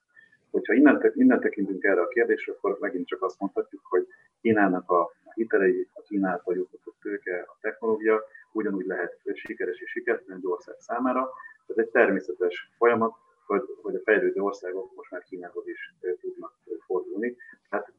Hogyha 0.51 0.73
innen, 0.73 1.11
innen 1.15 1.39
tekintünk 1.39 1.83
erre 1.83 2.01
a 2.01 2.07
kérdésre, 2.07 2.53
akkor 2.53 2.77
megint 2.79 3.07
csak 3.07 3.23
azt 3.23 3.39
mondhatjuk, 3.39 3.81
hogy 3.85 4.07
Kínának 4.41 4.89
a 4.89 5.11
hitelei, 5.33 5.87
a 6.07 6.09
Kínáltal 6.09 6.55
jutott 6.55 6.95
tőke, 7.01 7.45
a 7.47 7.57
technológia 7.61 8.23
ugyanúgy 8.51 8.85
lehet 8.85 9.19
sikeres 9.33 9.79
és 9.79 9.89
sikertelen 9.89 10.37
egy 10.37 10.47
ország 10.47 10.75
számára. 10.79 11.29
Ez 11.67 11.77
egy 11.77 11.89
természetes 11.89 12.71
folyamat, 12.77 13.13
hogy, 13.45 13.63
hogy 13.81 13.95
a 13.95 13.99
fejlődő 14.03 14.41
országok 14.41 14.95
most 14.95 15.11
már 15.11 15.23
Kínához 15.23 15.67
is 15.67 15.93
tudnak 16.21 16.53
fordulni. 16.85 17.35
Hát 17.69 17.91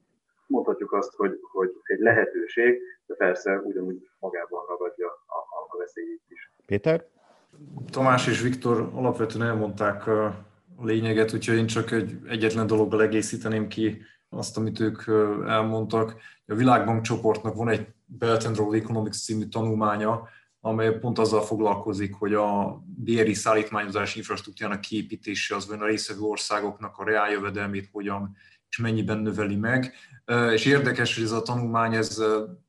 mondhatjuk 0.46 0.92
azt, 0.92 1.14
hogy, 1.14 1.40
hogy 1.52 1.74
egy 1.82 1.98
lehetőség, 1.98 2.80
de 3.06 3.14
persze 3.14 3.58
ugyanúgy 3.58 4.08
magában 4.18 4.66
ragadja 4.68 5.06
a, 5.08 5.38
a 5.72 5.76
veszélyét 5.76 6.22
is. 6.28 6.52
Péter? 6.66 7.06
Tamás 7.90 8.26
és 8.26 8.42
Viktor 8.42 8.90
alapvetően 8.94 9.46
elmondták 9.46 10.06
a 10.06 10.46
lényeget, 10.80 11.34
úgyhogy 11.34 11.56
én 11.56 11.66
csak 11.66 11.90
egy 11.90 12.18
egyetlen 12.28 12.66
dologgal 12.66 13.02
egészíteném 13.02 13.68
ki 13.68 14.02
azt, 14.28 14.56
amit 14.56 14.80
ők 14.80 15.06
elmondtak. 15.46 16.14
A 16.46 16.54
Világbank 16.54 17.02
csoportnak 17.02 17.54
van 17.54 17.68
egy 17.68 17.86
Belt 18.08 18.44
and 18.44 18.56
Road 18.56 18.74
Economics 18.74 19.16
című 19.16 19.46
tanulmánya, 19.46 20.28
amely 20.60 20.98
pont 20.98 21.18
azzal 21.18 21.42
foglalkozik, 21.42 22.14
hogy 22.14 22.34
a 22.34 22.82
BRI 22.84 23.34
szállítmányozás 23.34 24.14
infrastruktúrának 24.14 24.80
kiépítése 24.80 25.54
az 25.54 25.70
a 25.70 25.86
részvevő 25.86 26.20
országoknak 26.20 26.98
a 26.98 27.04
reáljövedelmét 27.04 27.88
hogyan 27.92 28.36
és 28.70 28.78
mennyiben 28.78 29.18
növeli 29.18 29.56
meg. 29.56 29.94
És 30.52 30.64
érdekes, 30.64 31.14
hogy 31.14 31.24
ez 31.24 31.32
a 31.32 31.42
tanulmány 31.42 31.94
ez 31.94 32.22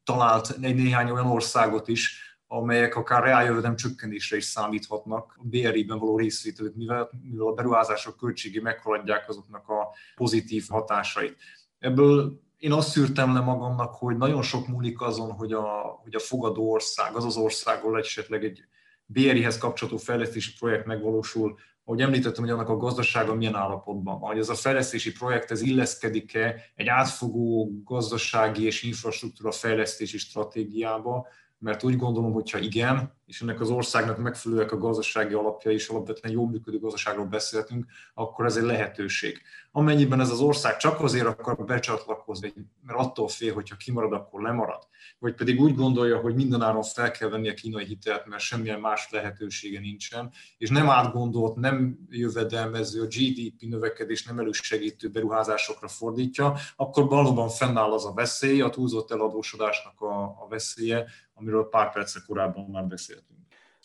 talált 0.03 0.57
egy 0.61 0.75
néhány 0.75 1.09
olyan 1.09 1.25
országot 1.25 1.87
is, 1.87 2.27
amelyek 2.47 2.95
akár 2.95 3.23
reáljövedelem 3.23 3.75
csökkenésre 3.75 4.37
is 4.37 4.43
számíthatnak 4.43 5.35
a 5.37 5.43
BRI-ben 5.43 5.99
való 5.99 6.17
részvételük, 6.17 6.75
mivel, 6.75 7.09
mivel 7.23 7.47
a 7.47 7.53
beruházások 7.53 8.17
költségi 8.17 8.59
meghaladják 8.59 9.29
azoknak 9.29 9.69
a 9.69 9.87
pozitív 10.15 10.65
hatásait. 10.69 11.37
Ebből 11.79 12.41
én 12.59 12.71
azt 12.71 12.89
szűrtem 12.89 13.33
le 13.33 13.39
magamnak, 13.39 13.93
hogy 13.93 14.17
nagyon 14.17 14.41
sok 14.41 14.67
múlik 14.67 15.01
azon, 15.01 15.31
hogy 15.31 15.51
a, 15.51 15.99
hogy 16.03 16.15
a 16.15 16.19
fogadó 16.19 16.71
ország, 16.71 17.15
az 17.15 17.25
az 17.25 17.37
ország, 17.37 17.79
ahol 17.79 17.99
esetleg 17.99 18.43
egy 18.43 18.63
BRI-hez 19.05 19.57
kapcsolódó 19.57 19.97
fejlesztési 19.97 20.51
projekt 20.59 20.85
megvalósul, 20.85 21.57
ahogy 21.83 22.01
említettem, 22.01 22.43
hogy 22.43 22.53
annak 22.53 22.69
a 22.69 22.77
gazdasága 22.77 23.35
milyen 23.35 23.55
állapotban 23.55 24.19
van, 24.19 24.29
hogy 24.29 24.39
ez 24.39 24.49
a 24.49 24.55
fejlesztési 24.55 25.11
projekt 25.11 25.51
ez 25.51 25.61
illeszkedik-e 25.61 26.55
egy 26.75 26.87
átfogó 26.87 27.71
gazdasági 27.83 28.65
és 28.65 28.83
infrastruktúra 28.83 29.51
fejlesztési 29.51 30.17
stratégiába, 30.17 31.27
mert 31.57 31.83
úgy 31.83 31.97
gondolom, 31.97 32.31
hogy 32.31 32.51
ha 32.51 32.57
igen, 32.57 33.13
és 33.29 33.41
ennek 33.41 33.59
az 33.59 33.69
országnak 33.69 34.17
megfelelőek 34.17 34.71
a 34.71 34.77
gazdasági 34.77 35.33
alapja, 35.33 35.71
és 35.71 35.87
alapvetően 35.87 36.33
jó 36.33 36.45
működő 36.45 36.79
gazdaságról 36.79 37.25
beszéltünk, 37.25 37.85
akkor 38.13 38.45
ez 38.45 38.55
egy 38.55 38.63
lehetőség. 38.63 39.41
Amennyiben 39.71 40.19
ez 40.19 40.29
az 40.29 40.39
ország 40.39 40.77
csak 40.77 41.01
azért 41.01 41.25
akar 41.25 41.65
becsatlakozni, 41.65 42.53
mert 42.85 42.99
attól 42.99 43.27
fél, 43.27 43.53
hogyha 43.53 43.75
kimarad, 43.75 44.13
akkor 44.13 44.41
lemarad, 44.41 44.87
vagy 45.19 45.33
pedig 45.33 45.59
úgy 45.59 45.75
gondolja, 45.75 46.17
hogy 46.17 46.35
mindenáron 46.35 46.83
fel 46.83 47.11
kell 47.11 47.29
venni 47.29 47.49
a 47.49 47.53
kínai 47.53 47.85
hitelt, 47.85 48.25
mert 48.25 48.41
semmilyen 48.41 48.79
más 48.79 49.07
lehetősége 49.11 49.79
nincsen, 49.79 50.31
és 50.57 50.69
nem 50.69 50.89
átgondolt, 50.89 51.55
nem 51.55 51.99
jövedelmező, 52.09 53.01
a 53.01 53.07
GDP 53.07 53.61
növekedés 53.61 54.25
nem 54.25 54.39
elősegítő 54.39 55.09
beruházásokra 55.09 55.87
fordítja, 55.87 56.55
akkor 56.75 57.07
valóban 57.07 57.49
fennáll 57.49 57.91
az 57.91 58.05
a 58.05 58.13
veszély, 58.13 58.61
a 58.61 58.69
túlzott 58.69 59.11
eladósodásnak 59.11 60.01
a, 60.01 60.21
a 60.21 60.47
veszélye, 60.49 61.05
amiről 61.33 61.69
pár 61.69 61.91
perccel 61.91 62.23
korábban 62.27 62.65
már 62.65 62.87
beszéltünk. 62.87 63.18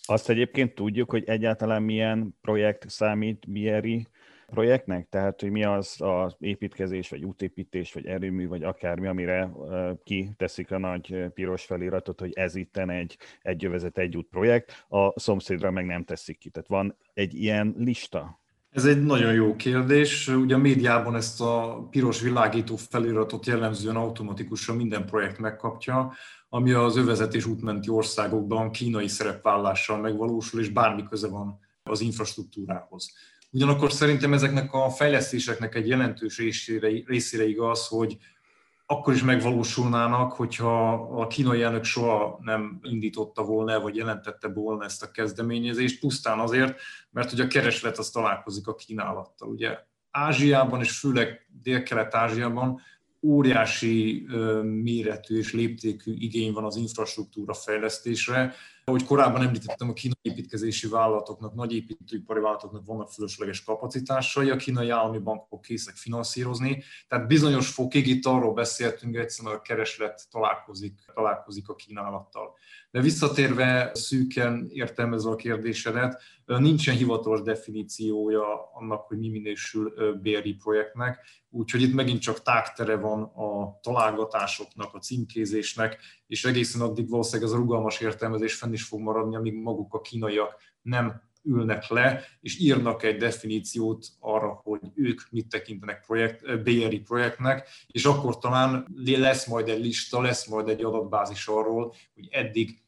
Azt 0.07 0.29
egyébként 0.29 0.75
tudjuk, 0.75 1.11
hogy 1.11 1.25
egyáltalán 1.27 1.83
milyen 1.83 2.37
projekt 2.41 2.91
számít 2.91 3.45
BRI 3.49 4.07
projektnek? 4.47 5.09
Tehát, 5.09 5.41
hogy 5.41 5.51
mi 5.51 5.65
az 5.65 5.97
az 5.99 6.37
építkezés, 6.39 7.11
vagy 7.11 7.25
útépítés, 7.25 7.93
vagy 7.93 8.07
erőmű, 8.07 8.49
vagy 8.49 8.63
akármi, 8.63 9.07
amire 9.07 9.51
kiteszik 10.05 10.71
a 10.71 10.79
nagy 10.79 11.25
piros 11.35 11.65
feliratot, 11.65 12.21
hogy 12.21 12.33
ez 12.35 12.55
itten 12.55 12.91
egy 12.91 13.17
egyövezet, 13.43 13.99
egy 13.99 14.17
út 14.17 14.27
projekt, 14.31 14.85
a 14.89 15.21
szomszédra 15.21 15.71
meg 15.71 15.87
nem 15.87 16.05
teszik 16.05 16.39
ki. 16.39 16.51
Tehát 16.51 16.69
van 16.69 16.97
egy 17.15 17.35
ilyen 17.35 17.75
lista? 17.79 18.43
Ez 18.71 18.85
egy 18.85 19.03
nagyon 19.03 19.33
jó 19.33 19.57
kérdés. 19.57 20.29
Ugye 20.29 20.55
a 20.55 20.59
médiában 20.59 21.17
ezt 21.17 21.41
a 21.41 21.87
piros 21.91 22.21
világító 22.21 22.77
feliratot 22.77 23.47
jellemzően 23.47 23.97
automatikusan 23.97 24.77
minden 24.77 25.07
projekt 25.07 25.39
megkapja, 25.39 26.13
ami 26.55 26.73
az 26.73 26.97
övezet 26.97 27.35
és 27.35 27.45
útmenti 27.45 27.89
országokban 27.89 28.71
kínai 28.71 29.09
szerepvállással 29.09 29.99
megvalósul, 29.99 30.61
és 30.61 30.69
bármi 30.69 31.03
köze 31.03 31.29
van 31.29 31.59
az 31.83 32.01
infrastruktúrához. 32.01 33.13
Ugyanakkor 33.51 33.93
szerintem 33.93 34.33
ezeknek 34.33 34.73
a 34.73 34.91
fejlesztéseknek 34.91 35.75
egy 35.75 35.89
jelentős 35.89 36.39
részére, 36.39 36.89
részére 37.07 37.47
igaz, 37.49 37.87
hogy 37.87 38.17
akkor 38.87 39.15
is 39.15 39.23
megvalósulnának, 39.23 40.33
hogyha 40.33 40.93
a 40.93 41.27
kínai 41.27 41.63
elnök 41.63 41.85
soha 41.85 42.39
nem 42.43 42.79
indította 42.83 43.43
volna, 43.43 43.81
vagy 43.81 43.97
jelentette 43.97 44.49
volna 44.49 44.85
ezt 44.85 45.03
a 45.03 45.11
kezdeményezést, 45.11 46.01
pusztán 46.01 46.39
azért, 46.39 46.81
mert 47.11 47.31
hogy 47.31 47.41
a 47.41 47.47
kereslet 47.47 47.99
az 47.99 48.11
találkozik 48.11 48.67
a 48.67 48.75
kínálattal. 48.75 49.49
Ugye 49.49 49.79
Ázsiában, 50.11 50.81
és 50.81 50.99
főleg 50.99 51.47
Dél-Kelet-Ázsiában 51.63 52.81
óriási 53.25 54.27
méretű 54.63 55.39
és 55.39 55.53
léptékű 55.53 56.15
igény 56.19 56.53
van 56.53 56.65
az 56.65 56.77
infrastruktúra 56.77 57.55
fejlesztésre, 57.55 58.55
Ahogy 58.87 59.05
korábban 59.05 59.43
említettem, 59.43 59.89
a 59.89 59.93
kínai 59.93 60.17
építkezési 60.23 60.89
vállalatoknak, 60.89 61.55
nagy 61.55 61.75
építőipari 61.75 62.41
vállalatoknak 62.41 62.87
vannak 62.87 63.11
fölösleges 63.11 63.63
kapacitásai, 63.63 64.51
a 64.51 64.57
kínai 64.57 64.91
állami 64.91 65.19
bankok 65.19 65.61
készek 65.61 65.95
finanszírozni. 65.95 66.83
Tehát 67.09 67.27
bizonyos 67.27 67.69
fokig 67.69 68.07
itt 68.07 68.27
arról 68.27 68.53
beszéltünk, 68.53 69.17
egyszerűen 69.17 69.55
a 69.55 69.61
kereslet 69.61 70.27
találkozik, 70.31 71.01
találkozik 71.15 71.69
a 71.69 71.75
kínálattal. 71.75 72.55
De 72.91 73.01
visszatérve 73.01 73.91
szűken 73.95 74.67
értelmezve 74.73 75.31
a 75.31 75.37
kérdésedet, 75.37 76.23
nincsen 76.45 76.97
hivatalos 76.97 77.43
definíciója 77.43 78.71
annak, 78.73 79.07
hogy 79.07 79.19
mi 79.19 79.29
minősül 79.29 79.93
BRI 80.23 80.55
projektnek, 80.55 81.27
úgyhogy 81.51 81.83
itt 81.83 81.95
megint 81.95 82.21
csak 82.21 82.43
tágtere 82.43 82.97
van 82.97 83.23
a 83.23 83.79
találgatásoknak, 83.83 84.95
a 84.95 84.99
címkézésnek, 84.99 85.99
és 86.35 86.45
egészen 86.45 86.81
addig 86.81 87.09
valószínűleg 87.09 87.49
ez 87.49 87.55
a 87.55 87.59
rugalmas 87.59 88.01
értelmezés 88.01 88.55
fenn 88.55 88.73
is 88.73 88.85
fog 88.85 89.01
maradni, 89.01 89.37
amíg 89.37 89.55
maguk 89.55 89.95
a 89.95 90.01
kínaiak 90.01 90.57
nem 90.83 91.23
ülnek 91.43 91.89
le, 91.89 92.25
és 92.41 92.59
írnak 92.59 93.03
egy 93.03 93.17
definíciót 93.17 94.07
arra, 94.21 94.61
hogy 94.63 94.81
ők 94.95 95.21
mit 95.31 95.49
tekintenek 95.49 96.05
projekt, 96.07 96.63
BRI 96.63 97.01
projektnek, 97.01 97.69
és 97.87 98.05
akkor 98.05 98.39
talán 98.39 98.87
lesz 99.05 99.47
majd 99.47 99.69
egy 99.69 99.81
lista, 99.81 100.21
lesz 100.21 100.47
majd 100.47 100.69
egy 100.69 100.85
adatbázis 100.85 101.47
arról, 101.47 101.95
hogy 102.15 102.29
eddig 102.31 102.83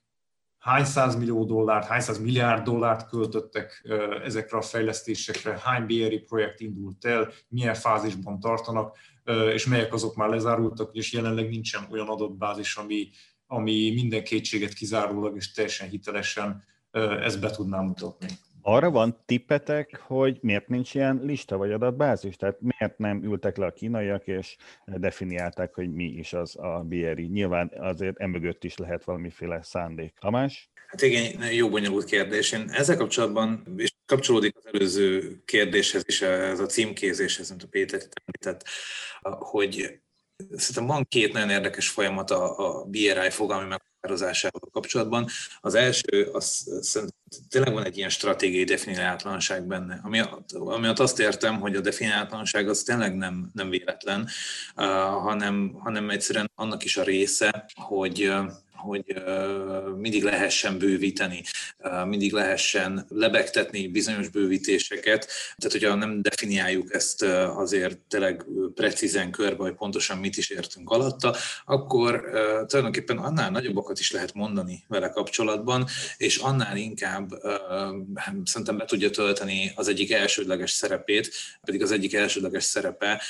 hány 0.58 0.86
millió 1.18 1.44
dollárt, 1.44 1.86
hány 1.86 2.02
milliárd 2.20 2.64
dollárt 2.64 3.08
költöttek 3.08 3.88
ezekre 4.24 4.58
a 4.58 4.62
fejlesztésekre, 4.62 5.58
hány 5.62 5.84
BRI 5.84 6.18
projekt 6.18 6.60
indult 6.60 7.04
el, 7.04 7.32
milyen 7.48 7.74
fázisban 7.74 8.40
tartanak, 8.40 8.96
és 9.52 9.66
melyek 9.66 9.92
azok 9.92 10.16
már 10.16 10.28
lezárultak, 10.28 10.94
és 10.94 11.12
jelenleg 11.12 11.48
nincsen 11.48 11.86
olyan 11.90 12.08
adatbázis, 12.08 12.76
ami, 12.76 13.08
ami 13.46 13.92
minden 13.94 14.24
kétséget 14.24 14.72
kizárólag 14.72 15.36
és 15.36 15.52
teljesen 15.52 15.88
hitelesen 15.88 16.64
ezt 17.22 17.40
be 17.40 17.50
tudná 17.50 17.80
mutatni. 17.80 18.26
Arra 18.62 18.90
van 18.90 19.22
tippetek, 19.26 19.96
hogy 19.96 20.38
miért 20.40 20.68
nincs 20.68 20.94
ilyen 20.94 21.20
lista 21.22 21.56
vagy 21.56 21.72
adatbázis? 21.72 22.36
Tehát 22.36 22.60
miért 22.60 22.98
nem 22.98 23.22
ültek 23.22 23.56
le 23.56 23.66
a 23.66 23.72
kínaiak 23.72 24.26
és 24.26 24.56
definiálták, 24.86 25.74
hogy 25.74 25.92
mi 25.92 26.04
is 26.04 26.32
az 26.32 26.56
a 26.56 26.84
BRI? 26.84 27.26
Nyilván 27.26 27.72
azért 27.78 28.18
emögött 28.18 28.64
is 28.64 28.76
lehet 28.76 29.04
valamiféle 29.04 29.62
szándék. 29.62 30.14
Tamás? 30.20 30.70
Hát 30.86 31.02
igen, 31.02 31.52
jó 31.52 31.68
bonyolult 31.68 32.04
kérdés. 32.04 32.52
Én 32.52 32.70
ezzel 32.70 32.96
kapcsolatban, 32.96 33.74
és 33.76 33.92
kapcsolódik 34.06 34.56
az 34.56 34.66
előző 34.72 35.40
kérdéshez 35.44 36.02
is, 36.06 36.22
ez 36.22 36.60
a 36.60 36.66
címkézéshez, 36.66 37.50
amit 37.50 37.62
a 37.62 37.68
Péter 37.70 38.00
itt 38.00 38.22
említett, 38.24 38.68
hogy 39.38 40.00
szerintem 40.36 40.86
van 40.86 41.06
két 41.08 41.32
nagyon 41.32 41.50
érdekes 41.50 41.88
folyamat 41.88 42.30
a, 42.30 42.58
a 42.58 42.84
BRI 42.84 43.30
fogalmi 43.30 43.68
meghatározásával 43.68 44.60
kapcsolatban. 44.72 45.26
Az 45.60 45.74
első, 45.74 46.28
az 46.32 46.66
tényleg 47.48 47.72
van 47.72 47.84
egy 47.84 47.96
ilyen 47.96 48.08
stratégiai 48.08 48.64
definiáltlanság 48.64 49.66
benne, 49.66 50.00
ami, 50.02 50.20
ami 50.54 50.86
azt 50.86 51.18
értem, 51.18 51.60
hogy 51.60 51.76
a 51.76 51.80
definiáltlanság 51.80 52.68
az 52.68 52.82
tényleg 52.82 53.16
nem, 53.16 53.50
nem 53.52 53.70
véletlen, 53.70 54.28
uh, 54.76 54.84
hanem, 55.22 55.76
hanem 55.78 56.10
egyszerűen 56.10 56.50
annak 56.54 56.84
is 56.84 56.96
a 56.96 57.02
része, 57.02 57.66
hogy 57.74 58.28
uh, 58.28 58.50
hogy 58.76 59.22
mindig 59.96 60.22
lehessen 60.22 60.78
bővíteni, 60.78 61.42
mindig 62.04 62.32
lehessen 62.32 63.06
lebegtetni 63.08 63.88
bizonyos 63.88 64.28
bővítéseket. 64.28 65.26
Tehát, 65.56 65.72
hogyha 65.72 65.94
nem 65.94 66.22
definiáljuk 66.22 66.94
ezt 66.94 67.22
azért 67.54 67.98
tényleg 67.98 68.44
precízen 68.74 69.30
körbe, 69.30 69.62
hogy 69.62 69.74
pontosan 69.74 70.18
mit 70.18 70.36
is 70.36 70.50
értünk 70.50 70.90
alatta, 70.90 71.36
akkor 71.64 72.20
tulajdonképpen 72.66 73.18
annál 73.18 73.50
nagyobbakat 73.50 73.98
is 73.98 74.10
lehet 74.10 74.34
mondani 74.34 74.84
vele 74.88 75.08
kapcsolatban, 75.08 75.86
és 76.16 76.36
annál 76.36 76.76
inkább 76.76 77.30
szerintem 78.44 78.76
be 78.76 78.84
tudja 78.84 79.10
tölteni 79.10 79.72
az 79.74 79.88
egyik 79.88 80.12
elsődleges 80.12 80.70
szerepét, 80.70 81.30
pedig 81.64 81.82
az 81.82 81.90
egyik 81.90 82.14
elsődleges 82.14 82.64
szerepe 82.64 83.22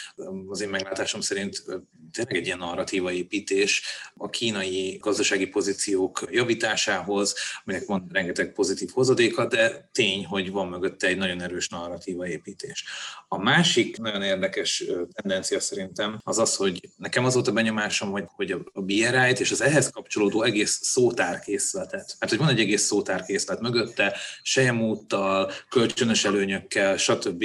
az 0.49 0.61
én 0.61 0.69
meglátásom 0.69 1.21
szerint 1.21 1.65
tényleg 2.13 2.37
egy 2.37 2.47
ilyen 2.47 2.59
narratíva 2.59 3.13
építés 3.13 3.83
a 4.17 4.31
kínai 4.31 4.97
gazdasági 5.01 5.36
gazdasági 5.37 5.47
pozíciók 5.47 6.27
javításához, 6.31 7.35
aminek 7.65 7.87
van 7.87 8.07
rengeteg 8.13 8.53
pozitív 8.53 8.91
hozadéka, 8.93 9.47
de 9.47 9.89
tény, 9.93 10.25
hogy 10.25 10.51
van 10.51 10.69
mögötte 10.69 11.07
egy 11.07 11.17
nagyon 11.17 11.43
erős 11.43 11.69
narratíva 11.69 12.29
építés. 12.29 12.85
A 13.29 13.39
másik 13.39 13.99
nagyon 13.99 14.23
érdekes 14.23 14.85
tendencia 15.13 15.61
szerintem 15.61 16.21
az 16.25 16.39
az, 16.39 16.57
hogy 16.57 16.81
nekem 16.97 17.25
az 17.25 17.35
volt 17.35 17.49
a 17.49 17.53
benyomásom, 17.53 18.11
hogy, 18.11 18.25
hogy 18.27 18.53
a 18.73 18.81
BRI-t 18.81 19.41
és 19.41 19.51
az 19.51 19.61
ehhez 19.61 19.91
kapcsolódó 19.91 20.43
egész 20.43 20.79
szótárkészletet, 20.83 22.17
mert 22.19 22.33
hogy 22.33 22.41
van 22.41 22.49
egy 22.49 22.61
egész 22.61 22.83
szótárkészlet 22.83 23.61
mögötte, 23.61 24.17
sejemúttal, 24.43 25.51
kölcsönös 25.69 26.25
előnyökkel, 26.25 26.97
stb 26.97 27.45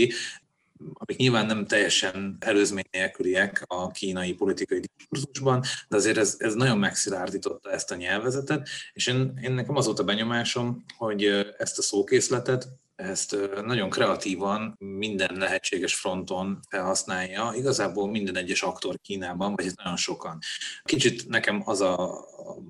amik 0.94 1.18
nyilván 1.18 1.46
nem 1.46 1.66
teljesen 1.66 2.38
előzmény 2.40 2.88
nélküliek 2.92 3.64
a 3.68 3.92
kínai 3.92 4.34
politikai 4.34 4.80
diskurzusban, 4.80 5.64
de 5.88 5.96
azért 5.96 6.18
ez, 6.18 6.36
ez 6.40 6.54
nagyon 6.54 6.78
megszilárdította 6.78 7.72
ezt 7.72 7.92
a 7.92 7.96
nyelvezetet, 7.96 8.70
és 8.94 9.08
én, 9.08 9.40
én 9.42 9.52
nekem 9.52 9.76
az 9.76 9.86
volt 9.86 10.00
a 10.00 10.04
benyomásom, 10.04 10.86
hogy 10.98 11.24
ezt 11.58 11.78
a 11.78 11.82
szókészletet 11.82 12.68
ezt 13.02 13.38
nagyon 13.66 13.90
kreatívan 13.90 14.76
minden 14.78 15.36
lehetséges 15.38 15.96
fronton 15.96 16.60
felhasználja, 16.70 17.52
igazából 17.56 18.10
minden 18.10 18.36
egyes 18.36 18.64
aktor 18.64 19.00
Kínában, 19.02 19.56
vagy 19.56 19.72
nagyon 19.76 19.98
sokan. 19.98 20.38
Kicsit 20.84 21.28
nekem 21.28 21.62
az, 21.66 21.82
a, 21.82 22.26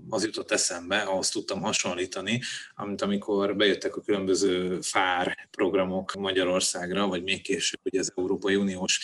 az 0.09 0.23
jutott 0.23 0.51
eszembe, 0.51 0.99
ahhoz 1.01 1.29
tudtam 1.29 1.61
hasonlítani, 1.61 2.41
amit 2.75 3.01
amikor 3.01 3.55
bejöttek 3.55 3.95
a 3.95 4.01
különböző 4.01 4.81
FÁR 4.81 5.47
programok 5.51 6.13
Magyarországra, 6.13 7.07
vagy 7.07 7.23
még 7.23 7.41
később 7.41 7.79
ugye 7.83 7.99
az 7.99 8.13
Európai 8.15 8.55
Uniós 8.55 8.99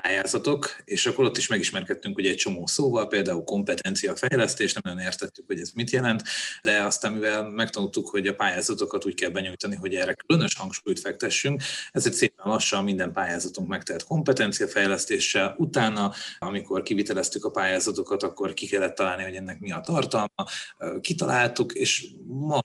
pályázatok, 0.00 0.76
és 0.84 1.06
akkor 1.06 1.24
ott 1.24 1.36
is 1.36 1.46
megismerkedtünk 1.46 2.16
ugye 2.16 2.30
egy 2.30 2.36
csomó 2.36 2.66
szóval, 2.66 3.08
például 3.08 3.44
kompetenciafejlesztés, 3.44 4.72
nem 4.72 4.82
nagyon 4.84 5.06
értettük, 5.06 5.46
hogy 5.46 5.60
ez 5.60 5.70
mit 5.74 5.90
jelent, 5.90 6.22
de 6.62 6.82
aztán 6.82 7.12
mivel 7.12 7.42
megtanultuk, 7.48 8.08
hogy 8.08 8.26
a 8.26 8.34
pályázatokat 8.34 9.06
úgy 9.06 9.14
kell 9.14 9.30
benyújtani, 9.30 9.76
hogy 9.76 9.94
erre 9.94 10.14
különös 10.14 10.54
hangsúlyt 10.54 11.00
fektessünk, 11.00 11.62
ezért 11.90 12.14
szépen 12.14 12.46
lassan 12.48 12.84
minden 12.84 13.12
pályázatunk 13.12 13.68
megtelt 13.68 14.04
kompetenciafejlesztéssel. 14.04 15.54
Utána, 15.58 16.12
amikor 16.38 16.82
kiviteleztük 16.82 17.44
a 17.44 17.50
pályázatokat, 17.50 18.22
akkor 18.22 18.54
ki 18.54 18.66
kellett 18.66 18.94
találni, 18.94 19.22
hogy 19.22 19.34
ennek 19.34 19.60
mi 19.60 19.72
a 19.72 19.80
tartalma, 19.80 20.44
kitaláltuk, 21.00 21.72
és 21.72 22.06
ma, 22.26 22.60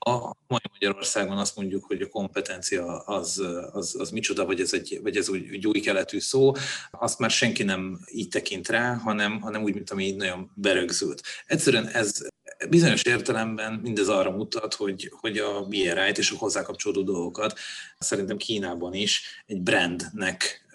mai 0.46 0.60
Magyarországon 0.70 1.38
azt 1.38 1.56
mondjuk, 1.56 1.84
hogy 1.84 2.02
a 2.02 2.08
kompetencia 2.08 2.98
az, 2.98 3.42
az, 3.72 3.96
az 3.98 4.10
micsoda, 4.10 4.44
vagy 4.44 4.60
ez 4.60 4.72
egy, 4.72 5.00
vagy 5.02 5.16
ez 5.16 5.28
úgy, 5.28 5.50
úgy 5.50 5.66
új 5.66 5.80
keletű 5.80 6.18
szó, 6.20 6.52
azt 6.90 7.17
azt 7.18 7.26
már 7.26 7.38
senki 7.38 7.62
nem 7.62 8.00
így 8.12 8.28
tekint 8.28 8.68
rá, 8.68 8.94
hanem, 8.94 9.40
hanem 9.40 9.62
úgy, 9.62 9.74
mint 9.74 9.90
ami 9.90 10.04
így 10.04 10.16
nagyon 10.16 10.50
berögzült. 10.54 11.22
Egyszerűen 11.46 11.86
ez 11.86 12.20
bizonyos 12.68 13.02
értelemben 13.02 13.72
mindez 13.72 14.08
arra 14.08 14.30
mutat, 14.30 14.74
hogy, 14.74 15.12
hogy 15.20 15.38
a 15.38 15.62
BRI-t 15.62 16.18
és 16.18 16.30
a 16.30 16.36
hozzá 16.36 16.62
kapcsolódó 16.62 17.02
dolgokat 17.02 17.58
szerintem 17.98 18.36
Kínában 18.36 18.94
is 18.94 19.42
egy 19.46 19.60
brandnek 19.60 20.66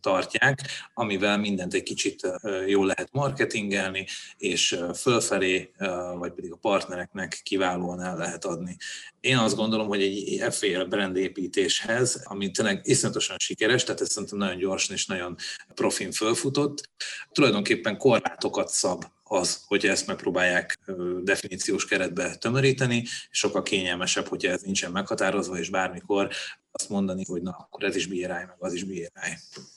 tartják, 0.00 0.60
amivel 0.94 1.38
mindent 1.38 1.74
egy 1.74 1.82
kicsit 1.82 2.20
jól 2.66 2.86
lehet 2.86 3.08
marketingelni, 3.12 4.06
és 4.36 4.78
fölfelé, 4.94 5.72
vagy 6.18 6.32
pedig 6.32 6.52
a 6.52 6.56
partnereknek 6.56 7.40
kiválóan 7.42 8.00
el 8.02 8.16
lehet 8.16 8.44
adni. 8.44 8.76
Én 9.20 9.36
azt 9.36 9.56
gondolom, 9.56 9.86
hogy 9.86 10.02
egy 10.02 10.38
efféle 10.38 10.84
brandépítéshez, 10.84 12.22
ami 12.24 12.50
tényleg 12.50 12.80
iszonyatosan 12.84 13.36
sikeres, 13.38 13.84
tehát 13.84 14.00
ez 14.00 14.10
szerintem 14.10 14.38
nagyon 14.38 14.58
gyorsan 14.58 14.94
és 14.94 15.06
nagyon 15.06 15.36
profin 15.74 16.12
fölfutott, 16.12 16.90
tulajdonképpen 17.32 17.98
korlátokat 17.98 18.68
szab 18.68 19.04
az, 19.28 19.64
hogy 19.66 19.84
ezt 19.84 20.06
megpróbálják 20.06 20.78
definíciós 21.22 21.86
keretbe 21.86 22.36
tömöríteni, 22.36 22.96
és 23.02 23.28
sokkal 23.30 23.62
kényelmesebb, 23.62 24.26
hogyha 24.26 24.50
ez 24.50 24.62
nincsen 24.62 24.92
meghatározva, 24.92 25.58
és 25.58 25.70
bármikor 25.70 26.28
azt 26.72 26.88
mondani, 26.88 27.24
hogy 27.24 27.42
na, 27.42 27.50
akkor 27.50 27.84
ez 27.84 27.96
is 27.96 28.06
BRI, 28.06 28.26
meg 28.26 28.56
az 28.58 28.72
is 28.72 28.84
BRI. 28.84 29.08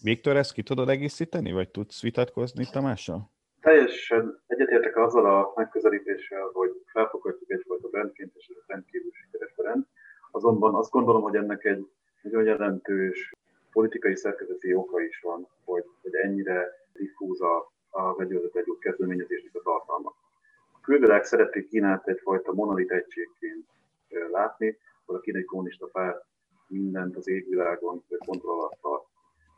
Viktor, 0.01 0.35
ezt 0.37 0.53
ki 0.53 0.63
tudod 0.63 0.89
egészíteni, 0.89 1.51
vagy 1.51 1.69
tudsz 1.69 2.01
vitatkozni 2.01 2.67
Tamással? 2.71 3.31
Teljesen 3.61 4.41
egyetértek 4.47 4.97
azzal 4.97 5.25
a 5.25 5.53
megközelítéssel, 5.55 6.49
hogy 6.53 6.69
felfoghatjuk 6.85 7.51
egyfajta 7.51 7.87
brandként, 7.87 8.31
és 8.35 8.47
ez 8.47 8.63
rendkívül 8.67 9.11
sikeres 9.13 9.53
brand. 9.55 9.85
Azonban 10.31 10.75
azt 10.75 10.91
gondolom, 10.91 11.21
hogy 11.21 11.35
ennek 11.35 11.65
egy 11.65 11.87
nagyon 12.21 12.43
jelentős 12.43 13.33
politikai 13.71 14.15
szerkezeti 14.15 14.73
oka 14.73 15.01
is 15.01 15.19
van, 15.21 15.47
hogy, 15.65 15.83
hogy 16.01 16.15
ennyire 16.15 16.67
diffúz 16.93 17.41
a, 17.41 17.71
a 17.89 18.15
vegyőzet 18.15 18.55
egy 18.55 18.77
kezdeményezésnek 18.79 19.55
a 19.55 19.61
tartalma. 19.61 20.15
A 20.71 20.79
külvilág 20.81 21.23
szereti 21.23 21.67
Kínát 21.67 22.07
egyfajta 22.07 22.53
monolit 22.53 22.91
egységként 22.91 23.65
látni, 24.31 24.77
ahol 25.05 25.19
a 25.19 25.23
kínai 25.23 25.43
kommunista 25.43 25.87
párt 25.87 26.25
mindent 26.67 27.15
az 27.15 27.27
égvilágon 27.27 28.03
kontroll 28.25 28.57
alatt 28.57 28.79
tart. 28.81 29.05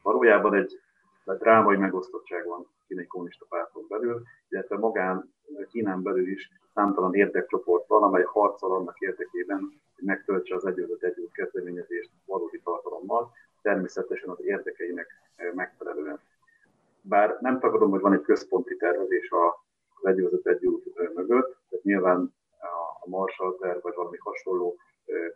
Valójában 0.01 0.53
egy 0.53 0.79
drámai 1.25 1.77
megosztottság 1.77 2.45
van 2.45 2.67
kínai 2.87 3.07
kommunista 3.07 3.45
párton 3.49 3.85
belül, 3.87 4.23
illetve 4.49 4.77
magán 4.77 5.33
Kínán 5.69 6.01
belül 6.01 6.27
is 6.27 6.49
számtalan 6.73 7.13
érdekcsoport 7.13 7.87
van, 7.87 8.03
amely 8.03 8.23
harcol 8.23 8.75
annak 8.75 8.99
érdekében, 8.99 9.59
hogy 9.95 10.05
megtöltse 10.05 10.55
az 10.55 10.65
egyőzött 10.65 11.03
együtt 11.03 11.31
kezdeményezést 11.31 12.09
valódi 12.25 12.61
tartalommal, 12.63 13.31
természetesen 13.61 14.29
az 14.29 14.41
érdekeinek 14.43 15.07
megfelelően. 15.53 16.19
Bár 17.01 17.37
nem 17.39 17.59
tagadom, 17.59 17.89
hogy 17.89 18.01
van 18.01 18.13
egy 18.13 18.21
központi 18.21 18.75
tervezés 18.75 19.29
az 19.31 20.05
egyőzött 20.05 20.47
együtt 20.47 21.13
mögött, 21.13 21.57
tehát 21.69 21.85
nyilván 21.85 22.33
a 23.03 23.09
Marshall 23.09 23.55
terv 23.59 23.81
vagy 23.81 23.95
valami 23.95 24.17
hasonló 24.17 24.75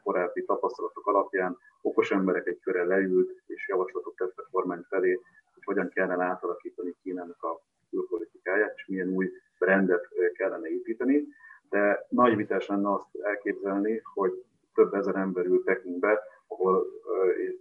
korábbi 0.04 0.46
tapasztalatok 0.46 1.08
alapján 1.08 1.58
okos 1.82 2.12
emberek 2.12 2.48
egy 2.48 2.60
köre 2.60 2.84
leült 2.84 3.42
és 3.46 3.68
javaslatot 3.68 4.16
tett 4.16 4.38
a 4.38 4.48
kormány 4.52 4.86
felé, 4.90 5.20
hogy 5.54 5.64
hogyan 5.64 5.90
kellene 5.90 6.24
átalakítani 6.24 6.96
Kínának 7.02 7.44
a 7.44 7.62
külpolitikáját, 7.90 8.74
és 8.76 8.86
milyen 8.86 9.10
új 9.10 9.32
rendet 9.58 10.08
kellene 10.34 10.68
építeni. 10.68 11.28
De 11.70 12.06
nagy 12.10 12.36
vitás 12.36 12.68
lenne 12.68 12.94
azt 12.94 13.08
elképzelni, 13.22 14.02
hogy 14.14 14.44
több 14.74 14.94
ezer 14.94 15.16
ember 15.16 15.46
ül 15.46 15.64
Pekingbe, 15.64 16.20
ahol 16.48 16.88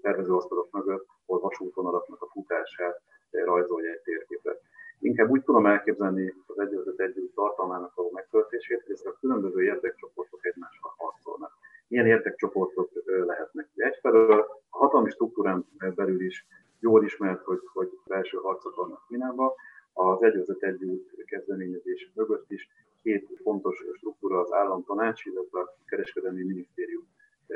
tervezőasztalok 0.02 0.70
mögött, 0.70 1.06
ahol 1.26 1.40
vasútvonalaknak 1.40 2.22
a 2.22 2.28
futását 2.32 3.00
rajzolja 3.42 3.90
egy 3.90 4.00
térképet. 4.00 4.60
Inkább 4.98 5.30
úgy 5.30 5.42
tudom 5.42 5.66
elképzelni 5.66 6.34
az 6.46 6.58
egyezet 6.58 7.00
együtt 7.00 7.34
tartalmának 7.34 7.92
a 7.94 8.02
megtöltését, 8.12 8.82
hogy 8.82 8.92
ezek 8.92 9.06
a 9.06 9.16
különböző 9.20 9.62
érdekcsoportok 9.62 10.46
egymással 10.46 10.94
harcolnak. 10.96 11.52
Milyen 11.88 12.06
érdekcsoportok 12.06 12.90
lehetnek? 13.04 13.68
Egyfelől 13.74 14.32
a 14.32 14.60
hatalmi 14.68 15.10
struktúrán 15.10 15.66
belül 15.94 16.20
is 16.20 16.46
jól 16.80 17.04
ismert, 17.04 17.44
hogy, 17.44 17.60
hogy 17.72 17.98
belső 18.06 18.36
harcok 18.36 18.74
vannak 18.74 19.04
Kínában, 19.08 19.52
az 19.92 20.22
egyezet 20.22 20.62
együtt 20.62 21.24
kezdeményezés 21.24 22.10
mögött 22.14 22.50
is 22.50 22.68
két 23.02 23.28
fontos 23.42 23.84
struktúra 23.96 24.40
az 24.40 24.52
államtanács, 24.52 25.24
illetve 25.24 25.60
a 25.60 25.74
kereskedelmi 25.86 26.42
minisztérium 26.42 27.06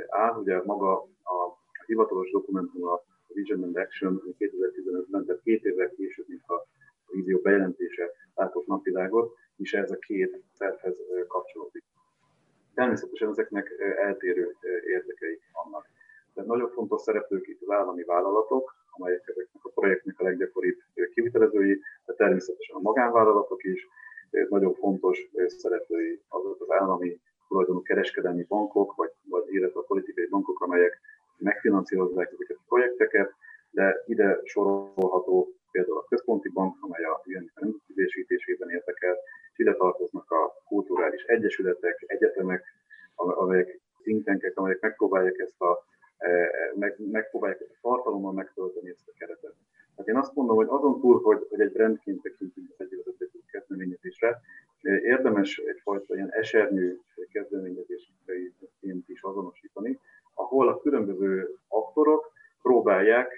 áll. 0.08 0.34
Ugye 0.40 0.62
maga 0.64 0.92
a 1.24 1.58
hivatalos 1.86 2.30
dokumentum 2.30 2.84
a 2.84 3.02
Vision 3.34 3.62
and 3.62 3.76
Action 3.76 4.22
2015-ben, 4.38 5.24
tehát 5.24 5.42
két 5.42 5.64
évvel 5.64 5.90
később, 5.90 6.28
mint 6.28 6.46
a 6.46 6.66
vízió 7.12 7.38
bejelentése 7.38 8.10
látott 8.34 8.66
napvilágot, 8.66 9.36
és 9.56 9.72
ez 9.72 9.90
a 9.90 9.96
két 9.96 10.42
szervhez 10.52 10.96
kapcsolódik. 11.26 11.84
Természetesen 12.74 13.28
ezeknek 13.28 13.74
eltérő 13.96 14.56
érdekei 14.86 15.40
vannak. 15.52 15.86
Tehát 16.34 16.48
nagyon 16.48 16.70
fontos 16.70 17.00
szereplők 17.00 17.48
itt 17.48 17.62
az 17.62 17.70
állami 17.70 18.02
vállalatok, 18.04 18.74
amelyek 18.90 19.28
ezeknek 19.28 19.64
a 19.64 19.70
projektnek 19.70 20.20
a 20.20 20.24
leggyakoribb 20.24 20.78
kivitelezői, 21.14 21.80
de 22.06 22.12
természetesen 22.12 22.76
a 22.76 22.80
magánvállalatok 22.80 23.64
is, 23.64 23.88
nagyon 24.48 24.74
fontos 24.74 25.30
szereplői 25.46 26.20
azok 26.28 26.60
az 26.60 26.70
állami 26.70 27.20
tulajdonú 27.48 27.82
kereskedelmi 27.82 28.44
bankok, 28.48 28.94
vagy, 28.94 29.10
vagy 29.24 29.54
illetve 29.54 29.80
a 29.80 29.82
politikai 29.82 30.26
bankok, 30.26 30.60
amelyek 30.60 31.00
megfinanszírozzák 31.38 32.32
ezeket 32.32 32.56
a 32.56 32.64
projekteket, 32.68 33.34
de 33.70 34.02
ide 34.06 34.40
sorolható 34.44 35.52
például 35.70 35.98
a 35.98 36.04
központi 36.08 36.48
bank, 36.48 36.76
amely 36.80 37.04
a 37.04 37.22
rendszerűsítésében 37.54 38.70
érdekel, 38.70 39.16
és 39.52 39.58
ide 39.58 39.74
tartoznak 39.74 40.30
a 40.30 40.62
kulturális 40.68 41.22
egyesületek, 41.22 42.04
egyetemek, 42.06 42.64
amelyek 43.14 43.80
think 44.02 44.52
amelyek 44.54 44.80
megpróbálják 44.80 45.38
ezt 45.38 45.60
a 45.60 45.84
meg, 46.74 46.96
megpróbálják 47.10 47.60
ezt 47.60 47.70
a 47.70 47.88
tartalommal 47.88 48.32
megtölteni 48.32 48.88
ezt 48.88 49.08
a 49.08 49.12
keretet. 49.18 49.54
Hát 49.96 50.08
én 50.08 50.16
azt 50.16 50.34
mondom, 50.34 50.56
hogy 50.56 50.66
azon 50.68 51.00
túl, 51.00 51.20
hogy, 51.22 51.46
hogy 51.48 51.60
egy 51.60 51.72
brandként 51.72 52.22
tekintünk 52.22 52.70
az 52.76 52.86
együtt 53.18 53.50
kezdeményezésre, 53.50 54.40
érdemes 54.82 55.58
egyfajta 55.58 56.14
ilyen 56.14 56.32
esernyő 56.32 57.00
kezdeményezésként 57.32 59.08
is 59.08 59.22
azonosítani, 59.22 59.98
ahol 60.34 60.68
a 60.68 60.80
különböző 60.80 61.54
aktorok 61.68 62.32
próbálják 62.62 63.32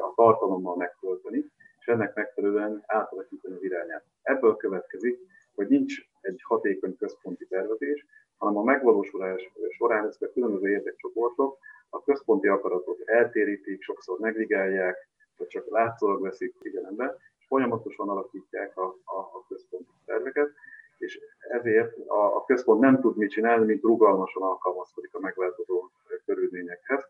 a 0.00 0.12
tartalommal 0.14 0.76
megtölteni, 0.76 1.44
és 1.80 1.86
ennek 1.86 2.14
megfelelően 2.14 2.82
átalakítani 2.86 3.54
az 3.54 3.62
irányát. 3.62 4.04
Ebből 4.22 4.56
következik, 4.74 5.18
hogy 5.54 5.68
nincs 5.68 5.94
egy 6.20 6.40
hatékony 6.42 6.96
központi 6.96 7.46
tervezés, 7.46 8.06
hanem 8.36 8.56
a 8.56 8.62
megvalósulás 8.62 9.52
során 9.76 10.06
ezek 10.06 10.28
a 10.28 10.32
különböző 10.32 10.70
érdekcsoportok 10.70 11.58
a 11.90 12.02
központi 12.02 12.48
akaratot 12.48 13.00
eltérítik, 13.04 13.82
sokszor 13.82 14.18
negligálják, 14.18 15.08
vagy 15.36 15.46
csak 15.46 15.70
látszólag 15.70 16.22
veszik 16.22 16.54
figyelembe, 16.60 17.16
és 17.38 17.46
folyamatosan 17.46 18.08
alakítják 18.08 18.76
a, 18.76 18.96
a, 19.04 19.18
a 19.18 19.44
központi 19.48 19.92
terveket, 20.04 20.50
és 20.98 21.20
ezért 21.48 21.98
a, 22.08 22.36
a 22.36 22.44
központ 22.44 22.80
nem 22.80 23.00
tud 23.00 23.16
mit 23.16 23.30
csinálni, 23.30 23.64
mint 23.64 23.82
rugalmasan 23.82 24.42
alkalmazkodik 24.42 25.14
a 25.14 25.20
megváltozó 25.20 25.88
körülményekhez, 26.24 27.00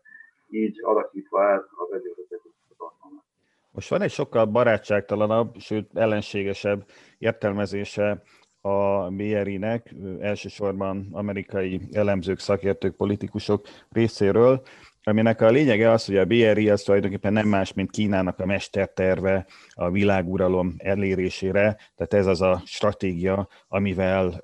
így 0.49 0.79
alakítva 0.83 1.41
át 1.43 1.63
az 1.75 1.87
tartalmat. 1.89 2.24
Most 3.75 3.89
van 3.89 4.01
egy 4.01 4.11
sokkal 4.11 4.45
barátságtalanabb, 4.45 5.55
sőt 5.59 5.89
ellenségesebb 5.93 6.85
értelmezése 7.17 8.21
a 8.61 9.09
BRI-nek, 9.09 9.93
elsősorban 10.19 11.07
amerikai 11.11 11.81
elemzők, 11.91 12.39
szakértők, 12.39 12.95
politikusok 12.95 13.67
részéről, 13.91 14.61
aminek 15.03 15.41
a 15.41 15.49
lényege 15.49 15.91
az, 15.91 16.05
hogy 16.05 16.17
a 16.17 16.25
BRI 16.25 16.69
az 16.69 16.81
tulajdonképpen 16.81 17.33
nem 17.33 17.47
más, 17.47 17.73
mint 17.73 17.91
Kínának 17.91 18.39
a 18.39 18.45
mesterterve 18.45 19.45
a 19.69 19.89
világuralom 19.89 20.75
elérésére, 20.77 21.77
tehát 21.95 22.13
ez 22.13 22.25
az 22.25 22.41
a 22.41 22.61
stratégia, 22.65 23.47
amivel 23.67 24.41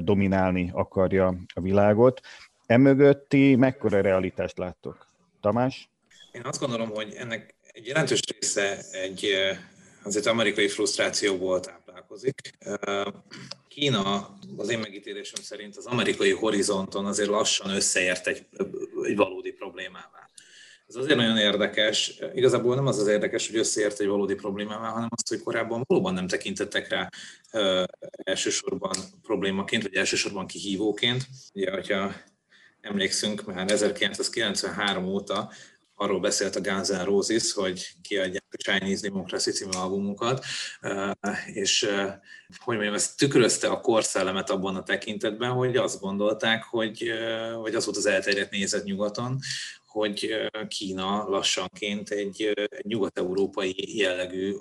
dominálni 0.00 0.70
akarja 0.74 1.34
a 1.54 1.60
világot. 1.60 2.20
Emögötti 2.66 3.56
mekkora 3.56 4.00
realitást 4.00 4.58
láttok? 4.58 5.06
Tamás? 5.40 5.90
Én 6.32 6.42
azt 6.44 6.60
gondolom, 6.60 6.88
hogy 6.88 7.14
ennek 7.18 7.54
egy 7.72 7.86
jelentős 7.86 8.20
része 8.40 8.78
egy 8.92 9.34
azért 10.02 10.26
amerikai 10.26 10.68
frusztrációból 10.68 11.60
táplálkozik. 11.60 12.58
Kína 13.68 14.38
az 14.56 14.68
én 14.68 14.78
megítélésem 14.78 15.42
szerint 15.42 15.76
az 15.76 15.86
amerikai 15.86 16.32
horizonton 16.32 17.06
azért 17.06 17.28
lassan 17.28 17.70
összeért 17.70 18.26
egy, 18.26 18.46
egy 19.02 19.16
valódi 19.16 19.52
problémával. 19.52 20.30
Ez 20.88 20.94
azért 20.94 21.16
nagyon 21.16 21.36
érdekes, 21.36 22.18
igazából 22.34 22.74
nem 22.74 22.86
az 22.86 22.98
az 22.98 23.06
érdekes, 23.06 23.46
hogy 23.46 23.56
összeért 23.56 24.00
egy 24.00 24.06
valódi 24.06 24.34
problémával, 24.34 24.90
hanem 24.90 25.08
az, 25.10 25.28
hogy 25.28 25.42
korábban 25.42 25.84
valóban 25.86 26.14
nem 26.14 26.26
tekintettek 26.26 26.88
rá 26.88 27.08
ö, 27.52 27.84
elsősorban 28.24 28.96
problémaként, 29.22 29.82
vagy 29.82 29.94
elsősorban 29.94 30.46
kihívóként. 30.46 31.26
Ugye, 31.54 31.70
hogyha 31.70 32.12
emlékszünk, 32.80 33.44
már 33.44 33.70
1993 33.70 35.06
óta 35.06 35.52
arról 35.94 36.20
beszélt 36.20 36.56
a 36.56 36.60
Guns 36.60 36.88
N' 36.88 37.04
Roses, 37.04 37.52
hogy 37.52 37.88
kiadják 38.02 38.44
a 38.50 38.70
Chinese 38.70 39.08
Democracy 39.08 39.50
című 39.50 39.70
albumukat, 39.72 40.44
és 41.46 41.88
hogy 42.58 42.74
mondjam, 42.74 42.94
ezt 42.94 43.16
tükrözte 43.16 43.68
a 43.68 43.80
korszellemet 43.80 44.50
abban 44.50 44.76
a 44.76 44.82
tekintetben, 44.82 45.50
hogy 45.50 45.76
azt 45.76 46.00
gondolták, 46.00 46.64
hogy, 46.64 47.12
vagy 47.60 47.74
az 47.74 47.84
volt 47.84 47.96
az 47.96 48.06
elterjedt 48.06 48.50
nézet 48.50 48.84
nyugaton, 48.84 49.38
hogy 49.92 50.34
Kína 50.68 51.28
lassanként 51.28 52.10
egy, 52.10 52.52
nyugat-európai 52.82 53.98
jellegű, 53.98 54.54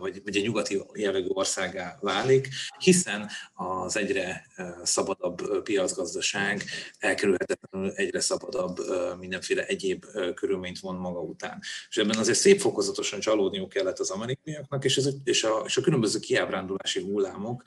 vagy 0.00 0.22
egy 0.24 0.42
nyugati 0.42 0.82
jellegű 0.94 1.28
országá 1.28 1.98
válik, 2.00 2.48
hiszen 2.78 3.30
az 3.54 3.96
egyre 3.96 4.46
szabadabb 4.82 5.62
piacgazdaság 5.62 6.62
elkerülhetetlenül 6.98 7.90
egyre 7.90 8.20
szabadabb 8.20 8.76
mindenféle 9.18 9.66
egyéb 9.66 10.04
körülményt 10.34 10.80
von 10.80 10.96
maga 10.96 11.20
után. 11.20 11.58
És 11.88 11.96
ebben 11.96 12.18
azért 12.18 12.38
szép 12.38 12.60
fokozatosan 12.60 13.20
csalódniuk 13.20 13.68
kellett 13.68 13.98
az 13.98 14.10
amerikaiaknak, 14.10 14.84
és, 14.84 14.96
ez, 14.96 15.08
és, 15.24 15.44
a, 15.44 15.62
és 15.66 15.76
a 15.76 15.80
különböző 15.80 16.18
kiábrándulási 16.18 17.00
hullámok 17.00 17.62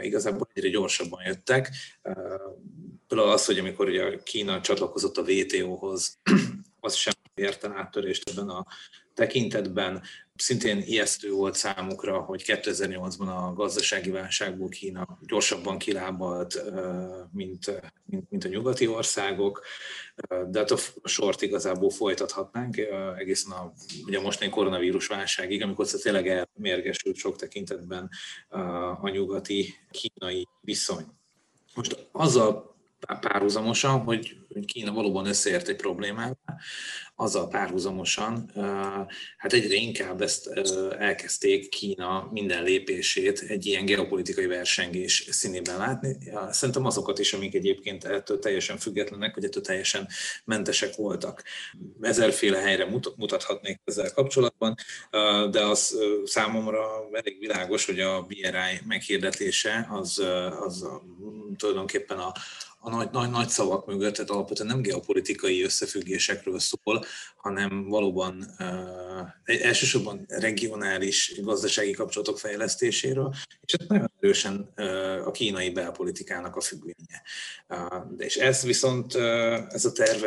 igazából 0.00 0.48
egyre 0.52 0.68
gyorsabban 0.68 1.22
jöttek. 1.24 1.70
Például 3.08 3.30
az, 3.30 3.44
hogy 3.44 3.58
amikor 3.58 3.88
ugye 3.88 4.22
Kína 4.22 4.60
csatlakozott 4.60 5.16
a 5.16 5.22
WTO-hoz, 5.22 6.18
az 6.80 6.94
sem 6.94 7.12
érte 7.34 7.70
áttörést 7.74 8.28
ebben 8.30 8.48
a 8.48 8.66
tekintetben. 9.14 10.02
Szintén 10.36 10.82
ijesztő 10.86 11.30
volt 11.30 11.54
számukra, 11.54 12.20
hogy 12.20 12.42
2008-ban 12.46 13.26
a 13.26 13.52
gazdasági 13.52 14.10
válságból 14.10 14.68
Kína 14.68 15.18
gyorsabban 15.26 15.78
kilábalt, 15.78 16.62
mint, 17.32 17.82
mint, 18.06 18.30
mint 18.30 18.44
a 18.44 18.48
nyugati 18.48 18.86
országok, 18.86 19.62
de 20.50 20.58
hát 20.58 20.70
a 20.70 20.78
sort 21.04 21.42
igazából 21.42 21.90
folytathatnánk 21.90 22.76
egészen 23.18 23.52
a 23.52 23.72
ugye 24.06 24.20
mostani 24.20 24.50
koronavírus 24.50 25.06
válságig, 25.06 25.62
amikor 25.62 25.86
tényleg 25.86 26.28
elmérgesült 26.28 27.16
sok 27.16 27.36
tekintetben 27.36 28.10
a 29.00 29.08
nyugati 29.08 29.74
kínai 29.90 30.48
viszony. 30.60 31.04
Most 31.74 32.08
azzal 32.12 32.71
párhuzamosan, 33.20 34.00
hogy 34.00 34.36
Kína 34.64 34.92
valóban 34.92 35.26
összeért 35.26 35.68
egy 35.68 35.76
problémával, 35.76 36.38
azzal 37.14 37.48
párhuzamosan, 37.48 38.50
hát 39.36 39.52
egyre 39.52 39.74
inkább 39.74 40.20
ezt 40.20 40.46
elkezdték 40.98 41.68
Kína 41.68 42.28
minden 42.32 42.62
lépését 42.62 43.40
egy 43.40 43.66
ilyen 43.66 43.84
geopolitikai 43.84 44.46
versengés 44.46 45.26
színében 45.30 45.76
látni. 45.76 46.16
Szerintem 46.50 46.84
azokat 46.84 47.18
is, 47.18 47.32
amik 47.32 47.54
egyébként 47.54 48.04
ettől 48.04 48.38
teljesen 48.38 48.78
függetlenek, 48.78 49.34
vagy 49.34 49.44
ettől 49.44 49.62
teljesen 49.62 50.08
mentesek 50.44 50.94
voltak. 50.94 51.42
Ezerféle 52.00 52.58
helyre 52.58 52.88
mutathatnék 53.16 53.80
ezzel 53.84 54.12
kapcsolatban, 54.12 54.74
de 55.50 55.64
az 55.64 55.98
számomra 56.24 57.08
elég 57.12 57.38
világos, 57.38 57.86
hogy 57.86 58.00
a 58.00 58.22
BRI 58.22 58.80
meghirdetése 58.86 59.88
az, 59.90 60.22
az 60.60 60.86
tulajdonképpen 61.56 62.18
a, 62.18 62.32
a 62.84 62.90
nagy, 62.90 63.10
nagy, 63.10 63.30
nagy 63.30 63.48
szavak 63.48 63.86
mögött, 63.86 64.14
tehát 64.14 64.30
alapvetően 64.30 64.68
nem 64.68 64.82
geopolitikai 64.82 65.62
összefüggésekről 65.62 66.58
szól, 66.58 67.04
hanem 67.36 67.88
valóban 67.88 68.54
uh, 68.58 69.60
elsősorban 69.62 70.24
regionális 70.28 71.40
gazdasági 71.42 71.90
kapcsolatok 71.90 72.38
fejlesztéséről, 72.38 73.34
és 73.60 73.72
ez 73.72 73.86
nagyon 73.88 74.10
erősen 74.20 74.72
uh, 74.76 75.26
a 75.26 75.30
kínai 75.30 75.70
belpolitikának 75.70 76.56
a 76.56 76.60
függvénye. 76.60 77.22
Uh, 77.68 78.04
és 78.16 78.36
ez 78.36 78.62
viszont, 78.62 79.14
uh, 79.14 79.74
ez 79.74 79.84
a 79.84 79.92
terv, 79.92 80.24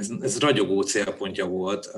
ez 0.00 0.10
ez, 0.20 0.38
ragyogó 0.38 0.82
célpontja 0.82 1.46
volt 1.46 1.90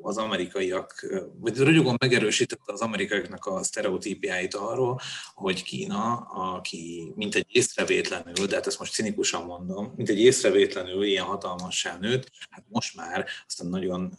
az 0.00 0.16
amerikaiak, 0.16 1.06
vagy 1.40 1.58
ragyogóan 1.58 1.96
megerősítette 1.98 2.72
az 2.72 2.80
amerikaiaknak 2.80 3.46
a 3.46 3.62
sztereotípiáit 3.62 4.54
arról, 4.54 5.00
hogy 5.34 5.62
Kína, 5.62 6.14
aki 6.54 7.12
mint 7.14 7.34
egy 7.34 7.46
észrevétlenül, 7.48 8.46
de 8.46 8.54
hát 8.54 8.66
ezt 8.66 8.78
most 8.78 8.92
cinikusan 8.92 9.44
mondom, 9.44 9.92
mint 9.96 10.08
egy 10.08 10.20
észrevétlenül 10.20 11.04
ilyen 11.04 11.24
hatalmassá 11.24 11.98
nőtt, 12.00 12.30
hát 12.50 12.64
most 12.68 12.96
már 12.96 13.26
aztán 13.46 13.66
nagyon 13.66 14.18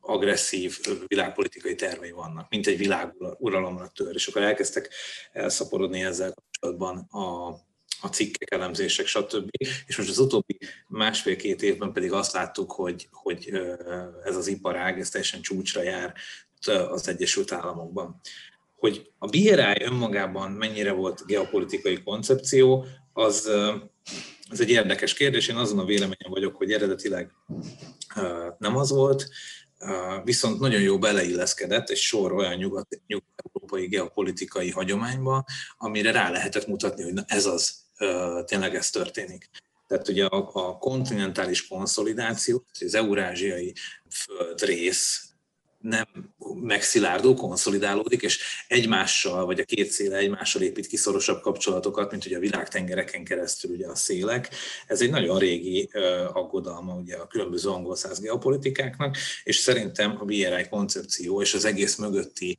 agresszív 0.00 0.78
világpolitikai 1.06 1.74
tervei 1.74 2.10
vannak, 2.10 2.48
mint 2.48 2.66
egy 2.66 2.78
világuralomra 2.78 3.88
tör, 3.88 4.14
és 4.14 4.26
akkor 4.26 4.42
elkezdtek 4.42 4.90
elszaporodni 5.32 6.02
ezzel 6.02 6.34
kapcsolatban 6.34 6.98
a 6.98 7.54
a 8.00 8.06
cikkek, 8.06 8.52
elemzések, 8.52 9.06
stb. 9.06 9.50
És 9.86 9.96
most 9.96 10.08
az 10.08 10.18
utóbbi 10.18 10.58
másfél-két 10.88 11.62
évben 11.62 11.92
pedig 11.92 12.12
azt 12.12 12.32
láttuk, 12.32 12.72
hogy, 12.72 13.08
hogy 13.10 13.52
ez 14.24 14.36
az 14.36 14.46
iparág, 14.46 15.00
ez 15.00 15.08
teljesen 15.08 15.40
csúcsra 15.40 15.82
jár 15.82 16.14
az 16.90 17.08
Egyesült 17.08 17.52
Államokban. 17.52 18.20
Hogy 18.76 19.10
a 19.18 19.26
BRI 19.26 19.82
önmagában 19.82 20.50
mennyire 20.50 20.92
volt 20.92 21.26
geopolitikai 21.26 22.02
koncepció, 22.02 22.86
az, 23.12 23.50
az 24.50 24.60
egy 24.60 24.70
érdekes 24.70 25.14
kérdés. 25.14 25.48
Én 25.48 25.56
azon 25.56 25.78
a 25.78 25.84
véleményen 25.84 26.30
vagyok, 26.30 26.56
hogy 26.56 26.72
eredetileg 26.72 27.30
nem 28.58 28.76
az 28.76 28.90
volt, 28.90 29.28
viszont 30.24 30.60
nagyon 30.60 30.80
jó 30.80 30.98
beleilleszkedett 30.98 31.88
egy 31.88 31.96
sor 31.96 32.32
olyan 32.32 32.54
nyugat, 32.54 33.00
nyugat-európai 33.06 33.86
geopolitikai 33.86 34.70
hagyományba, 34.70 35.44
amire 35.78 36.10
rá 36.10 36.30
lehetett 36.30 36.66
mutatni, 36.66 37.02
hogy 37.02 37.12
na 37.12 37.24
ez 37.26 37.46
az, 37.46 37.85
tényleg 38.44 38.74
ez 38.74 38.90
történik. 38.90 39.48
Tehát 39.86 40.08
ugye 40.08 40.24
a, 40.24 40.50
a 40.52 40.78
kontinentális 40.78 41.66
konszolidáció, 41.66 42.64
az 42.80 42.94
eurázsiai 42.94 43.74
földrész 44.10 45.26
nem 45.80 46.34
megszilárdó, 46.62 47.34
konszolidálódik, 47.34 48.22
és 48.22 48.64
egymással, 48.68 49.44
vagy 49.44 49.60
a 49.60 49.64
két 49.64 49.90
széle 49.90 50.16
egymással 50.16 50.62
épít 50.62 50.86
ki 50.86 50.96
szorosabb 50.96 51.40
kapcsolatokat, 51.40 52.10
mint 52.10 52.26
ugye 52.26 52.36
a 52.36 52.40
világtengereken 52.40 53.24
keresztül 53.24 53.70
ugye 53.70 53.86
a 53.86 53.94
szélek. 53.94 54.48
Ez 54.86 55.00
egy 55.00 55.10
nagyon 55.10 55.38
régi 55.38 55.90
aggodalma 56.32 56.94
ugye 56.94 57.16
a 57.16 57.26
különböző 57.26 57.68
angol 57.68 57.96
száz 57.96 58.20
geopolitikáknak, 58.20 59.16
és 59.44 59.56
szerintem 59.56 60.16
a 60.20 60.24
BRI 60.24 60.68
koncepció 60.70 61.42
és 61.42 61.54
az 61.54 61.64
egész 61.64 61.96
mögötti 61.96 62.56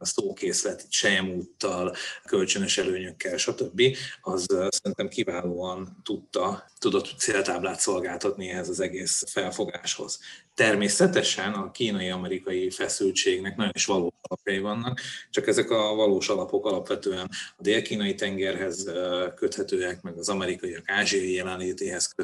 a 0.00 0.06
szókészlet, 0.06 0.86
sejemúttal, 0.88 1.94
kölcsönös 2.24 2.78
előnyökkel, 2.78 3.36
stb. 3.36 3.82
az 4.20 4.46
szerintem 4.68 5.08
kiválóan 5.08 6.00
tudta, 6.04 6.64
tudott 6.78 7.14
céltáblát 7.18 7.80
szolgáltatni 7.80 8.48
ehhez 8.48 8.68
az 8.68 8.80
egész 8.80 9.24
felfogáshoz. 9.26 10.20
Természetesen 10.54 11.52
a 11.52 11.70
kínai-amerikai 11.70 12.70
feszültségnek 12.70 13.56
nagyon 13.56 13.72
is 13.74 13.86
valós 13.86 14.12
alapjai 14.22 14.58
vannak, 14.58 15.00
csak 15.30 15.46
ezek 15.46 15.70
a 15.70 15.94
valós 15.94 16.28
alapok 16.28 16.66
alapvetően 16.66 17.28
a 17.56 17.62
dél-kínai 17.62 18.14
tengerhez 18.14 18.90
köthetőek, 19.34 20.02
meg 20.02 20.18
az 20.18 20.28
amerikaiak 20.28 20.90
ázsiai 20.90 21.32
jelenlétéhez 21.32 22.14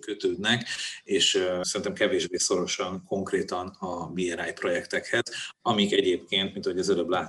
kötődnek, 0.00 0.68
és 1.04 1.46
szerintem 1.60 1.94
kevésbé 1.94 2.36
szorosan 2.36 3.04
konkrétan 3.08 3.66
a 3.66 4.06
BRI 4.06 4.52
projektekhez, 4.54 5.22
amik 5.62 5.92
egyébként, 5.92 6.52
mint 6.52 6.66
ahogy 6.66 6.78
az 6.78 6.90
előbb 6.90 7.08
láttuk, 7.08 7.23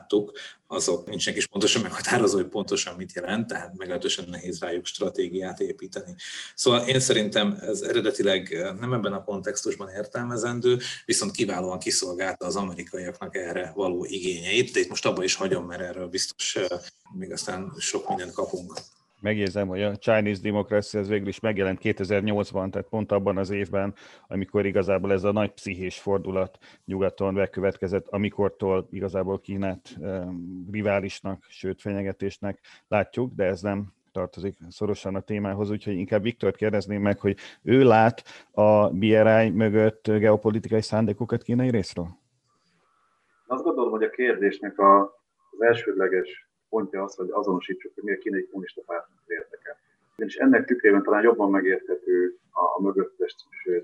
azok 0.68 1.08
nincsenek 1.08 1.40
is 1.40 1.48
pontosan 1.48 1.82
meghatározó, 1.82 2.36
hogy 2.36 2.48
pontosan 2.48 2.96
mit 2.96 3.14
jelent, 3.14 3.48
tehát 3.48 3.78
meglehetősen 3.78 4.26
nehéz 4.30 4.60
rájuk 4.60 4.86
stratégiát 4.86 5.60
építeni. 5.60 6.16
Szóval 6.56 6.88
én 6.88 7.00
szerintem 7.00 7.58
ez 7.62 7.82
eredetileg 7.82 8.74
nem 8.80 8.94
ebben 8.94 9.14
a 9.14 9.24
kontextusban 9.24 9.90
értelmezendő, 9.90 10.80
viszont 11.06 11.32
kiválóan 11.32 11.80
kiszolgálta 11.80 12.46
az 12.46 12.56
amerikaiaknak 12.56 13.36
erre 13.36 13.72
való 13.76 14.06
igényeit, 14.06 14.72
de 14.72 14.80
itt 14.80 14.90
most 14.90 15.06
abba 15.06 15.24
is 15.24 15.36
hagyom, 15.36 15.66
mert 15.66 15.82
erről 15.82 16.08
biztos 16.08 16.58
még 17.14 17.32
aztán 17.32 17.74
sok 17.80 18.08
mindent 18.08 18.34
kapunk 18.34 18.74
megjegyzem, 19.26 19.68
hogy 19.68 19.82
a 19.82 19.96
Chinese 19.96 20.42
Democracy 20.42 20.98
ez 20.98 21.08
végül 21.08 21.28
is 21.28 21.40
megjelent 21.40 21.80
2008-ban, 21.84 22.70
tehát 22.70 22.88
pont 22.90 23.12
abban 23.12 23.38
az 23.38 23.50
évben, 23.50 23.94
amikor 24.28 24.66
igazából 24.66 25.12
ez 25.12 25.24
a 25.24 25.32
nagy 25.32 25.52
pszichés 25.52 26.00
fordulat 26.00 26.58
nyugaton 26.86 27.34
bekövetkezett, 27.34 28.08
amikortól 28.08 28.88
igazából 28.92 29.40
Kínát 29.40 29.98
riválisnak, 30.72 31.44
sőt 31.48 31.82
fenyegetésnek 31.82 32.60
látjuk, 32.88 33.34
de 33.34 33.44
ez 33.44 33.62
nem 33.62 33.94
tartozik 34.12 34.58
szorosan 34.70 35.16
a 35.16 35.20
témához, 35.20 35.72
úgyhogy 35.72 35.98
inkább 35.98 36.22
Viktor 36.22 36.52
kérdezném 36.52 37.02
meg, 37.02 37.20
hogy 37.20 37.38
ő 37.64 37.84
lát 37.84 38.24
a 38.52 38.90
BRI 38.90 39.50
mögött 39.50 40.08
geopolitikai 40.08 40.82
szándékokat 40.82 41.44
kínai 41.44 41.70
részről? 41.70 42.08
Azt 43.48 43.64
gondolom, 43.64 43.92
hogy 43.92 44.04
a 44.04 44.10
kérdésnek 44.10 44.80
a, 44.80 45.02
az 45.52 45.62
elsődleges 45.62 46.46
pontja 46.70 47.04
az, 47.04 47.16
hogy 47.16 47.30
azonosítsuk, 47.32 47.92
hogy 47.94 48.04
mi 48.04 48.12
a 48.12 48.18
kínai 48.18 48.48
kommunista 48.48 48.82
pártnak 48.86 49.24
érdeke. 49.26 49.80
És 50.16 50.36
ennek 50.36 50.66
tükrében 50.66 51.04
talán 51.04 51.24
jobban 51.24 51.50
megérthető 51.50 52.38
a, 52.52 52.64
a 52.78 52.82
mögöttes 52.82 53.36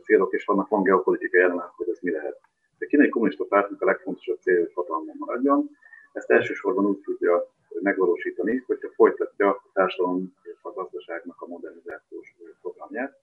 célok, 0.03 0.33
és 0.33 0.45
vannak 0.45 0.67
van 0.67 0.83
geopolitikai 0.83 1.41
elemek, 1.41 1.65
hogy 1.65 1.89
ez 1.89 1.99
mi 2.01 2.11
lehet. 2.11 2.39
A 2.79 2.85
kínai 2.85 3.09
kommunista 3.09 3.45
pártnak 3.45 3.81
a 3.81 3.85
legfontosabb 3.85 4.39
cél, 4.41 4.59
hogy 4.59 4.73
hatalmon 4.73 5.15
maradjon. 5.17 5.69
Ezt 6.13 6.31
elsősorban 6.31 6.85
úgy 6.85 6.99
tudja 6.99 7.51
megvalósítani, 7.81 8.63
hogyha 8.67 8.89
folytatja 8.89 9.49
a 9.49 9.69
társadalom 9.73 10.35
és 10.43 10.59
a 10.61 10.71
gazdaságnak 10.71 11.41
a 11.41 11.47
modernizációs 11.47 12.35
programját, 12.61 13.19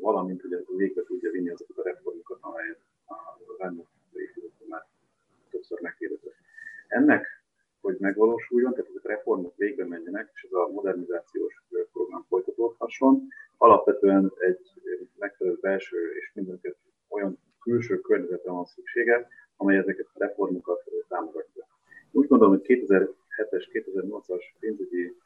valamint 0.00 0.40
hogy 0.40 0.76
végbe 0.76 1.02
tudja 1.02 1.30
vinni 1.30 1.48
azokat 1.48 1.78
a 1.78 1.82
reformokat, 1.82 2.38
amelyet 2.40 2.78
az 3.06 3.60
elmúlt 3.60 3.88
évtizedben 4.12 4.68
már 4.68 4.86
többször 5.50 5.80
megkérdezett. 5.80 6.36
Ennek 6.88 7.37
hogy 7.80 7.96
megvalósuljon, 7.98 8.72
tehát 8.72 8.90
ezek 8.90 9.04
a 9.04 9.08
reformok 9.08 9.56
végbe 9.56 9.84
menjenek, 9.84 10.30
és 10.34 10.42
ez 10.42 10.52
a 10.52 10.68
modernizációs 10.68 11.62
program 11.92 12.24
folytatódhasson. 12.28 13.22
Alapvetően 13.56 14.32
egy 14.38 14.72
megfelelő 15.18 15.58
belső 15.60 15.96
és 16.18 16.30
mindenket 16.34 16.76
olyan 17.08 17.38
külső 17.62 18.00
környezetre 18.00 18.50
van 18.50 18.64
szüksége, 18.64 19.28
amely 19.56 19.76
ezeket 19.76 20.06
a 20.14 20.18
reformokat 20.18 20.82
támogatja. 21.08 21.66
Úgy 22.10 22.28
gondolom, 22.28 22.54
hogy 22.58 22.64
2007-es, 22.66 23.64
2008-as 23.72 24.42
pénzügyi 24.60 25.16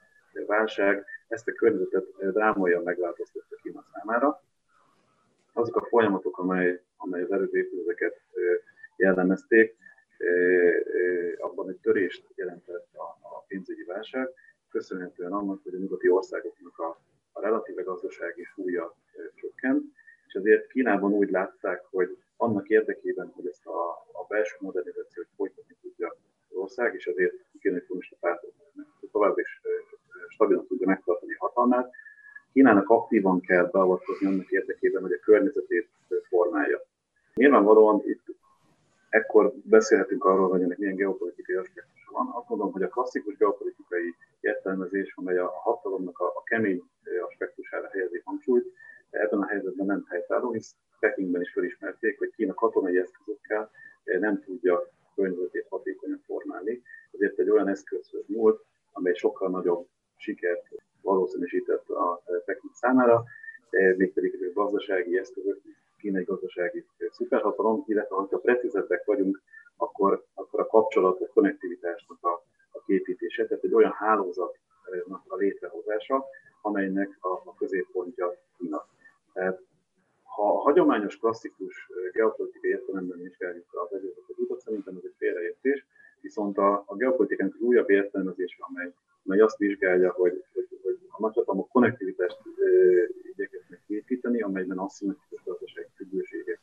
válság 0.46 1.04
ezt 1.28 1.48
a 1.48 1.52
környezetet 1.52 2.32
drámaian 2.32 2.82
megváltoztatta 2.82 3.56
Kína 3.62 3.84
számára. 3.92 4.42
Azok 5.52 5.76
a 5.76 5.86
folyamatok, 5.88 6.38
amely, 6.38 6.82
amely 6.96 7.22
az 7.22 7.32
előző 7.32 7.58
évtizedeket 7.58 8.20
jellemezték, 8.96 9.76
abban 11.38 11.68
egy 11.68 11.78
törést 11.82 12.24
jelentett 12.34 12.88
a, 12.94 13.02
a 13.22 13.44
pénzügyi 13.46 13.84
válság, 13.84 14.28
köszönhetően 14.70 15.32
annak, 15.32 15.62
hogy 15.62 15.74
a 15.74 15.78
nyugati 15.78 16.08
országoknak 16.08 16.78
a, 16.78 17.00
a 17.32 17.40
relatíve 17.40 17.82
gazdasági 17.82 18.44
súlya 18.44 18.96
csökkent, 19.34 19.84
és 20.26 20.34
ezért 20.34 20.66
Kínában 20.66 21.12
úgy 21.12 21.30
látták, 21.30 21.84
hogy 21.90 22.16
annak 22.36 22.68
érdekében, 22.68 23.32
hogy 23.34 23.46
ezt 23.46 23.66
a, 23.66 23.90
a 24.12 24.24
belső 24.28 24.56
modernizációt 24.60 25.26
folytatni 25.36 25.76
tudja 25.82 26.16
az 26.48 26.56
ország, 26.56 26.94
és 26.94 27.06
ezért 27.06 27.34
a 27.34 27.58
kínai 27.60 27.84
kommunista 27.86 28.16
párt 28.20 28.44
tovább 29.10 29.38
is 29.38 29.60
stabilan 30.28 30.66
tudja 30.66 30.86
megtartani 30.86 31.34
hatalmát, 31.34 31.90
Kínának 32.52 32.88
aktívan 32.88 33.40
kell 33.40 33.68
beavatkozni 33.72 34.26
annak 34.26 34.50
érdekében, 34.50 35.02
hogy 35.02 35.12
a 35.12 35.24
környezetét 35.24 35.88
formálja. 36.28 36.82
Nyilvánvalóan 37.34 38.02
itt 38.04 38.24
ekkor 39.12 39.52
beszélhetünk 39.64 40.24
arról, 40.24 40.48
hogy 40.48 40.62
ennek 40.62 40.78
milyen 40.78 40.96
geopolitikai 40.96 41.56
aspektusa 41.56 42.10
van. 42.12 42.30
Azt 42.32 42.48
mondom, 42.48 42.72
hogy 42.72 42.82
a 42.82 42.88
klasszikus 42.88 43.36
geopolitikai 43.36 44.14
értelmezés, 44.40 45.14
amely 45.16 45.38
a 45.38 45.48
hatalomnak 45.48 46.18
a, 46.18 46.26
a 46.26 46.42
kemény 46.42 46.82
aspektusára 47.28 47.88
helyezi 47.88 48.20
hangsúlyt, 48.24 48.72
ebben 49.10 49.40
a 49.40 49.46
helyzetben 49.46 49.86
nem 49.86 50.04
helytálló, 50.08 50.52
hisz 50.52 50.74
Pekingben 51.00 51.40
is 51.40 51.52
felismerték, 51.52 52.18
hogy 52.18 52.30
Kína 52.30 52.54
katonai 52.54 52.98
eszközökkel 52.98 53.70
nem 54.04 54.40
tudja 54.40 54.88
környezetét 55.14 55.66
hatékonyan 55.68 56.22
formálni, 56.26 56.82
ezért 57.12 57.38
egy 57.38 57.50
olyan 57.50 57.68
eszközhöz 57.68 58.24
múlt, 58.26 58.64
amely 58.92 59.14
sokkal 59.14 59.50
nagyobb 59.50 59.86
sikert 60.16 60.68
valószínűsített 61.02 61.88
a 61.88 62.22
Peking 62.44 62.74
számára, 62.74 63.24
mégpedig 63.96 64.52
a 64.54 64.60
gazdasági 64.60 65.18
eszközök, 65.18 65.60
kínai 66.02 66.24
gazdasági 66.24 66.84
szuperhatalom, 67.10 67.84
illetve 67.86 68.16
ha 68.16 68.38
precízebbek 68.38 69.04
vagyunk, 69.04 69.42
akkor, 69.76 70.24
akkor 70.34 70.60
a 70.60 70.66
kapcsolat, 70.66 71.20
a 71.20 71.28
konnektivitásnak 71.34 72.18
a, 72.24 72.42
a 72.72 72.82
képítése, 72.86 73.46
tehát 73.46 73.64
egy 73.64 73.74
olyan 73.74 73.92
hálózatnak 73.92 75.22
a 75.26 75.36
létrehozása, 75.36 76.24
amelynek 76.62 77.16
a, 77.20 77.28
a 77.28 77.54
középpontja 77.58 78.34
Kína. 78.58 78.86
Tehát 79.32 79.60
ha 80.22 80.54
a 80.54 80.60
hagyományos, 80.60 81.16
klasszikus 81.16 81.90
geopolitikai 82.12 82.70
értelemben 82.70 83.18
vizsgáljuk 83.18 83.66
az 83.70 83.92
egyébként 83.96 84.38
utat, 84.38 84.60
szerintem 84.60 84.96
ez 84.96 85.02
egy 85.04 85.14
félreértés, 85.16 85.86
viszont 86.20 86.58
a, 86.58 86.82
a 86.86 86.96
geopolitikának 86.96 87.54
az 87.54 87.60
újabb 87.60 87.90
értelmezés, 87.90 88.58
amely, 88.60 88.92
amely 89.24 89.40
azt 89.40 89.56
vizsgálja, 89.56 90.12
hogy, 90.12 90.44
hogy, 90.52 90.68
hogy 90.82 90.98
a 91.08 91.20
nagyhatalmak 91.20 91.68
konnektivitást 91.68 92.38
igyekeznek 93.22 93.80
építeni, 93.86 94.42
amelyben 94.42 94.78
aszimmetrikus 94.78 95.42
gazdasági 95.44 95.88
függőségek 95.96 96.60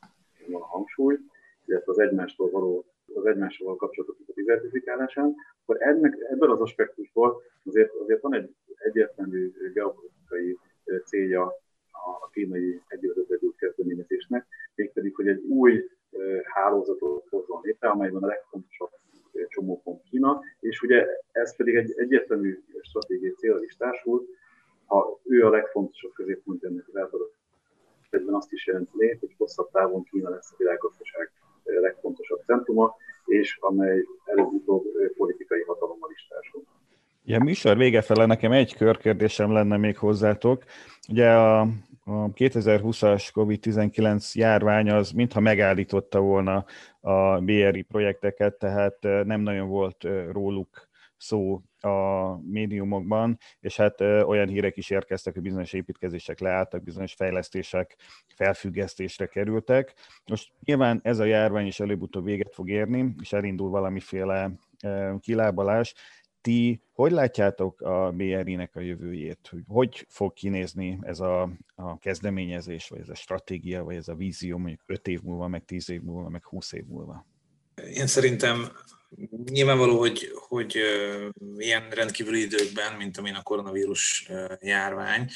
van 0.48 0.62
a 0.62 0.66
hangsúly, 0.66 1.18
illetve 1.66 1.92
az 1.92 2.00
egymástól 2.00 2.50
való 2.50 2.86
az 3.14 3.26
egymással 3.26 3.78
a 3.80 4.34
diversifikálásán, 4.34 5.36
akkor 5.62 5.82
ennek, 5.82 6.18
ebből 6.30 6.52
az 6.52 6.60
aspektusból 6.60 7.42
azért, 7.66 7.94
azért 7.94 8.22
van 8.22 8.34
egy 8.34 8.56
egyértelmű 8.76 9.52
geopolitikai 9.74 10.58
célja 11.06 11.54
a 11.92 12.30
kínai 12.30 12.82
egyőrzött 12.88 13.56
kezdeményezésnek, 13.58 14.48
mégpedig, 14.76 15.16
hogy 15.16 15.28
egy 15.28 15.44
új 15.44 15.90
hálózatot 16.44 17.28
hozzon 17.30 17.62
létre, 17.64 17.90
amelyben 17.90 18.24
a 18.24 18.28
legfontosabb 18.28 18.90
csomópont 19.48 20.04
Kína, 20.10 20.42
és 20.60 20.82
ugye 20.82 21.06
ez 21.32 21.56
pedig 21.56 21.76
egy 21.76 21.94
egyértelmű 21.98 22.60
stratégiai 22.82 23.34
célra 23.34 23.64
is 23.64 23.76
társul, 23.78 24.28
ha 24.86 25.20
ő 25.24 25.46
a 25.46 25.50
legfontosabb 25.50 26.14
középpont 26.14 26.64
ennek 26.64 26.88
az 26.88 26.96
elfogadott 26.96 27.38
egyben 28.10 28.34
azt 28.34 28.52
is 28.52 28.68
jelenti, 28.68 29.18
hogy 29.20 29.34
hosszabb 29.38 29.70
távon 29.72 30.04
Kína 30.04 30.30
lesz 30.30 30.52
a 30.52 30.56
világgazdaság 30.58 31.32
legfontosabb 31.64 32.42
centruma, 32.46 32.96
és 33.26 33.58
amely 33.60 34.06
előbb-utóbb 34.26 34.84
politikai 35.18 35.62
hatalommal 35.62 36.10
is 36.14 36.28
társul. 36.30 36.64
Ja, 37.26 37.40
műsor 37.40 37.78
vége 37.78 38.02
fele 38.02 38.26
nekem 38.26 38.52
egy 38.52 38.76
körkérdésem 38.76 39.52
lenne 39.52 39.78
még 39.78 39.98
hozzátok. 39.98 40.64
Ugye 41.10 41.32
a, 41.32 41.68
a 42.10 42.32
2020-as 42.34 43.30
COVID-19 43.34 44.34
járvány 44.34 44.90
az 44.90 45.12
mintha 45.12 45.40
megállította 45.40 46.20
volna 46.20 46.66
a 47.00 47.40
BRI 47.40 47.82
projekteket, 47.82 48.56
tehát 48.56 48.98
nem 49.02 49.42
nagyon 49.42 49.68
volt 49.68 50.08
róluk 50.32 50.88
szó 51.18 51.62
a 51.80 52.38
médiumokban, 52.42 53.38
és 53.60 53.76
hát 53.76 54.02
olyan 54.02 54.48
hírek 54.48 54.78
is 54.78 54.90
érkeztek, 54.90 55.34
hogy 55.34 55.44
bizonyos 55.44 55.74
építkezések 55.74 56.40
leálltak, 56.40 56.84
bizonyos 56.84 57.14
fejlesztések 57.14 57.96
felfüggesztésre 58.36 59.26
kerültek. 59.26 59.94
Most 60.26 60.52
nyilván 60.64 61.00
ez 61.04 61.20
a 61.20 61.24
járvány 61.24 61.66
is 61.66 61.80
előbb-utóbb 61.80 62.26
véget 62.26 62.54
fog 62.54 62.70
érni, 62.70 63.16
és 63.22 63.34
elindul 63.34 63.70
valamiféle 63.70 64.52
kilábalás. 65.20 65.94
Ti 66.50 66.82
hogy 66.94 67.12
látjátok 67.12 67.82
a 67.82 68.12
BRI-nek 68.12 68.76
a 68.76 68.80
jövőjét? 68.80 69.48
Hogy, 69.50 69.64
hogy 69.68 70.06
fog 70.10 70.34
kinézni 70.34 71.00
ez 71.02 71.20
a, 71.20 71.42
a 71.76 71.98
kezdeményezés, 71.98 72.88
vagy 72.88 73.00
ez 73.00 73.10
a 73.10 73.16
stratégia, 73.16 73.84
vagy 73.84 73.96
ez 73.96 74.08
a 74.08 74.16
vízió 74.16 74.58
mondjuk 74.58 74.82
5 74.86 75.08
év 75.08 75.22
múlva, 75.22 75.48
meg 75.48 75.66
10 75.66 75.90
év 75.90 76.02
múlva, 76.02 76.30
meg 76.30 76.46
20 76.46 76.72
év 76.72 76.86
múlva? 76.86 77.26
Én 77.94 78.08
szerintem 78.08 78.72
Nyilvánvaló, 79.46 79.98
hogy, 79.98 80.32
hogy 80.48 80.78
ilyen 81.58 81.90
rendkívüli 81.90 82.42
időkben, 82.42 82.94
mint 82.94 83.18
amilyen 83.18 83.38
a 83.38 83.44
koronavírus 83.44 84.30
járvány, 84.60 85.30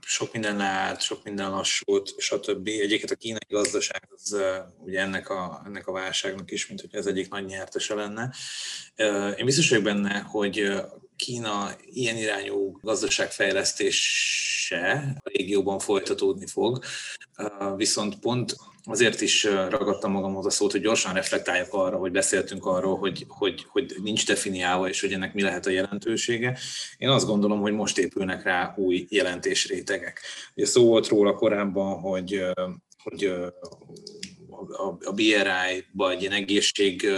sok 0.00 0.32
minden 0.32 0.56
leállt, 0.56 1.00
sok 1.00 1.24
minden 1.24 1.50
lassult, 1.50 2.14
stb. 2.18 2.68
Egyébként 2.68 3.10
a 3.10 3.16
kínai 3.16 3.46
gazdaság 3.48 4.08
az 4.14 4.36
ugye 4.78 5.00
ennek 5.00 5.30
a, 5.30 5.62
ennek 5.66 5.86
a 5.86 5.92
válságnak 5.92 6.50
is, 6.50 6.66
mint 6.66 6.80
hogy 6.80 6.94
ez 6.94 7.06
egyik 7.06 7.30
nagy 7.30 7.44
nyertese 7.44 7.94
lenne. 7.94 8.34
Én 9.36 9.44
biztos 9.44 9.68
vagyok 9.68 9.84
benne, 9.84 10.18
hogy 10.18 10.72
Kína 11.16 11.76
ilyen 11.84 12.16
irányú 12.16 12.78
gazdaságfejlesztése 12.80 15.14
a 15.24 15.30
régióban 15.32 15.78
folytatódni 15.78 16.46
fog, 16.46 16.84
viszont 17.76 18.18
pont 18.18 18.56
azért 18.88 19.20
is 19.20 19.44
ragadtam 19.44 20.12
magamhoz 20.12 20.46
a 20.46 20.50
szót, 20.50 20.72
hogy 20.72 20.80
gyorsan 20.80 21.14
reflektáljak 21.14 21.72
arra, 21.72 21.96
hogy 21.96 22.10
beszéltünk 22.10 22.66
arról, 22.66 22.98
hogy, 22.98 23.24
hogy, 23.28 23.66
hogy 23.68 23.96
nincs 24.02 24.26
definiálva, 24.26 24.88
és 24.88 25.00
hogy 25.00 25.12
ennek 25.12 25.34
mi 25.34 25.42
lehet 25.42 25.66
a 25.66 25.70
jelentősége. 25.70 26.58
Én 26.96 27.08
azt 27.08 27.26
gondolom, 27.26 27.60
hogy 27.60 27.72
most 27.72 27.98
épülnek 27.98 28.42
rá 28.42 28.74
új 28.76 29.06
jelentésrétegek. 29.08 30.20
Ugye 30.54 30.66
szó 30.66 30.84
volt 30.84 31.08
róla 31.08 31.34
korábban, 31.34 32.00
hogy, 32.00 32.44
hogy 33.02 33.24
a 35.04 35.12
BRI-ba 35.12 36.10
egy 36.10 36.20
ilyen 36.20 36.32
egészség 36.32 37.08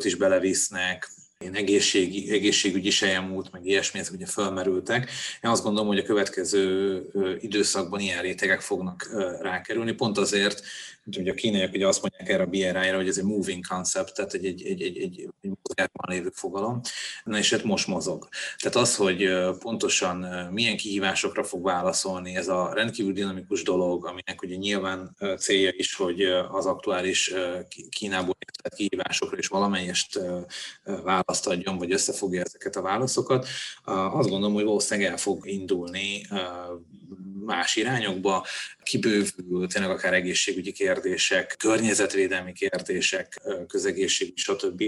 is 0.00 0.14
belevisznek, 0.14 1.08
ilyen 1.42 1.54
egészség, 1.54 2.30
egészségügyi 2.30 2.90
sejemút, 2.90 3.52
meg 3.52 3.66
ilyesmi, 3.66 4.00
ezek 4.00 4.12
ugye 4.12 4.26
felmerültek. 4.26 5.10
Én 5.42 5.50
azt 5.50 5.62
gondolom, 5.62 5.88
hogy 5.88 5.98
a 5.98 6.02
következő 6.02 7.02
időszakban 7.40 8.00
ilyen 8.00 8.22
rétegek 8.22 8.60
fognak 8.60 9.10
rákerülni, 9.40 9.92
pont 9.92 10.18
azért, 10.18 10.62
mint 11.04 11.16
hogy 11.16 11.28
a 11.28 11.34
kínaiak 11.34 11.72
ugye 11.72 11.86
azt 11.86 12.02
mondják 12.02 12.28
erre 12.28 12.42
a 12.42 12.46
BRI-ra, 12.46 12.96
hogy 12.96 13.08
ez 13.08 13.18
egy 13.18 13.24
moving 13.24 13.66
concept, 13.66 14.14
tehát 14.14 14.34
egy, 14.34 14.44
egy, 14.44 14.62
egy, 14.62 14.82
egy, 14.82 14.98
egy, 14.98 15.28
egy 15.40 15.50
mozgásban 15.62 16.06
lévő 16.08 16.30
fogalom, 16.32 16.80
na 17.24 17.38
és 17.38 17.50
hát 17.50 17.64
most 17.64 17.86
mozog. 17.86 18.28
Tehát 18.56 18.76
az, 18.76 18.96
hogy 18.96 19.30
pontosan 19.58 20.16
milyen 20.52 20.76
kihívásokra 20.76 21.44
fog 21.44 21.62
válaszolni 21.62 22.36
ez 22.36 22.48
a 22.48 22.72
rendkívül 22.74 23.12
dinamikus 23.12 23.62
dolog, 23.62 24.06
aminek 24.06 24.42
ugye 24.42 24.56
nyilván 24.56 25.16
célja 25.38 25.72
is, 25.76 25.94
hogy 25.94 26.22
az 26.50 26.66
aktuális 26.66 27.34
Kínából 27.88 28.36
érkezett 28.38 28.74
kihívásokra 28.74 29.38
is 29.38 29.46
valamelyest 29.46 30.20
választ 30.84 31.46
adjon, 31.46 31.78
vagy 31.78 31.92
összefogja 31.92 32.42
ezeket 32.42 32.76
a 32.76 32.82
válaszokat, 32.82 33.46
azt 33.84 34.28
gondolom, 34.28 34.54
hogy 34.54 34.64
valószínűleg 34.64 35.10
el 35.10 35.16
fog 35.16 35.48
indulni 35.48 36.26
más 37.44 37.76
irányokba, 37.76 38.46
kibővül 38.82 39.66
tényleg 39.68 39.90
akár 39.90 40.14
egészségügyi 40.14 40.72
kérdések, 40.72 41.54
környezetvédelmi 41.58 42.52
kérdések, 42.52 43.40
közegészségügy, 43.66 44.36
stb. 44.36 44.82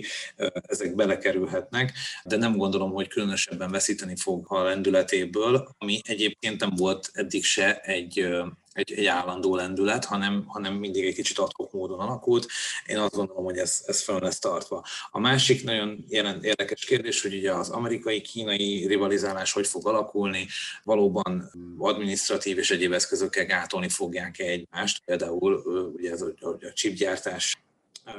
ezek 0.52 0.94
belekerülhetnek, 0.94 1.92
de 2.24 2.36
nem 2.36 2.56
gondolom, 2.56 2.92
hogy 2.92 3.08
különösebben 3.08 3.70
veszíteni 3.70 4.16
fog 4.16 4.44
a 4.48 4.62
lendületéből, 4.62 5.68
ami 5.78 6.00
egyébként 6.02 6.60
nem 6.60 6.72
volt 6.76 7.10
eddig 7.12 7.44
se 7.44 7.80
egy 7.80 8.28
egy, 8.74 8.92
egy 8.92 9.06
állandó 9.06 9.56
lendület, 9.56 10.04
hanem, 10.04 10.44
hanem 10.46 10.74
mindig 10.74 11.04
egy 11.04 11.14
kicsit 11.14 11.38
adhok 11.38 11.72
módon 11.72 11.98
alakult. 11.98 12.46
Én 12.86 12.98
azt 12.98 13.14
gondolom, 13.14 13.44
hogy 13.44 13.56
ez, 13.56 13.82
ez 13.86 14.02
fel 14.02 14.18
lesz 14.18 14.38
tartva. 14.38 14.84
A 15.10 15.18
másik 15.18 15.64
nagyon 15.64 16.04
érdekes 16.40 16.84
kérdés, 16.84 17.22
hogy 17.22 17.34
ugye 17.34 17.52
az 17.52 17.70
amerikai-kínai 17.70 18.86
rivalizálás 18.86 19.52
hogy 19.52 19.66
fog 19.66 19.86
alakulni, 19.86 20.46
valóban 20.82 21.50
administratív 21.78 22.58
és 22.58 22.70
egyéb 22.70 22.92
eszközökkel 22.92 23.46
gátolni 23.46 23.88
fogják-e 23.88 24.44
egymást, 24.44 25.04
például 25.04 25.54
ugye 25.96 26.10
ez 26.10 26.22
a, 26.22 26.32
a 26.40 26.72
chipgyártás 26.72 27.56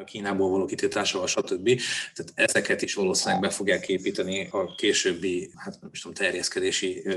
Kínából 0.05 0.49
való 0.49 0.65
kitiltásával, 0.65 1.27
stb. 1.27 1.81
Tehát 2.13 2.31
ezeket 2.35 2.81
is 2.81 2.93
valószínűleg 2.93 3.41
be 3.41 3.49
fogják 3.49 3.87
építeni 3.87 4.47
a 4.51 4.75
későbbi, 4.75 5.51
hát 5.55 5.77
nem 5.81 5.89
is 5.93 6.01
tudom, 6.01 6.15
terjeszkedési 6.15 7.01
ö, 7.05 7.11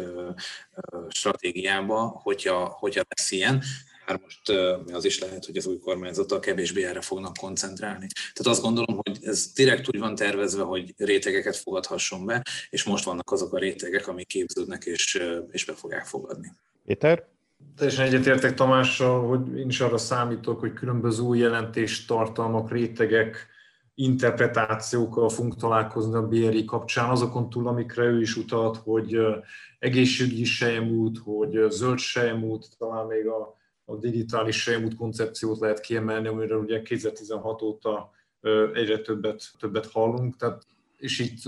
ö, 0.75 0.99
stratégiába, 1.09 2.21
hogyha, 2.23 2.65
hogyha 2.65 3.03
lesz 3.09 3.31
ilyen. 3.31 3.63
Már 4.07 4.21
most 4.23 4.49
az 4.93 5.05
is 5.05 5.19
lehet, 5.19 5.45
hogy 5.45 5.57
az 5.57 5.67
új 5.67 5.79
kormányzata 5.79 6.41
kevésbé 6.41 6.85
erre 6.85 7.01
fognak 7.01 7.37
koncentrálni. 7.37 8.07
Tehát 8.33 8.53
azt 8.53 8.63
gondolom, 8.63 9.01
hogy 9.03 9.19
ez 9.23 9.53
direkt 9.53 9.89
úgy 9.89 9.99
van 9.99 10.15
tervezve, 10.15 10.63
hogy 10.63 10.95
rétegeket 10.97 11.57
fogadhasson 11.57 12.27
be, 12.27 12.43
és 12.71 12.85
most 12.85 13.05
vannak 13.05 13.31
azok 13.31 13.53
a 13.53 13.59
rétegek, 13.59 14.09
amik 14.09 14.27
képződnek 14.27 14.85
és, 14.85 15.23
és 15.51 15.65
be 15.65 15.73
fogják 15.73 16.07
fogadni. 16.07 16.53
Péter? 16.85 17.29
Teljesen 17.77 18.07
egyetértek 18.07 18.55
Tamással, 18.55 19.29
hogy 19.29 19.59
én 19.59 19.69
is 19.69 19.81
arra 19.81 19.99
számítok, 19.99 20.61
hogy 20.61 20.73
különböző 20.73 21.23
új 21.23 21.45
tartalmak, 22.07 22.71
rétegek, 22.71 23.47
interpretációkkal 23.95 25.29
fogunk 25.29 25.57
találkozni 25.57 26.15
a 26.15 26.27
BRI 26.27 26.65
kapcsán, 26.65 27.11
azokon 27.11 27.51
túl, 27.51 27.69
amikre 27.69 28.05
ő 28.05 28.21
is 28.21 28.37
utalt, 28.37 28.77
hogy 28.77 29.19
egészségügyi 29.79 30.45
sejemút, 30.45 31.19
hogy 31.19 31.71
zöld 31.71 31.99
sejemút, 31.99 32.67
talán 32.79 33.07
még 33.07 33.27
a, 33.27 33.57
a 33.85 33.97
digitális 33.97 34.63
sejemút 34.63 34.97
koncepciót 34.97 35.61
lehet 35.61 35.81
kiemelni, 35.81 36.29
amiről 36.29 36.59
ugye 36.59 36.83
2016 36.83 37.63
óta 37.63 38.11
egyre 38.75 38.99
többet, 38.99 39.51
többet 39.59 39.91
hallunk, 39.91 40.37
tehát, 40.37 40.63
és 40.97 41.19
itt 41.19 41.43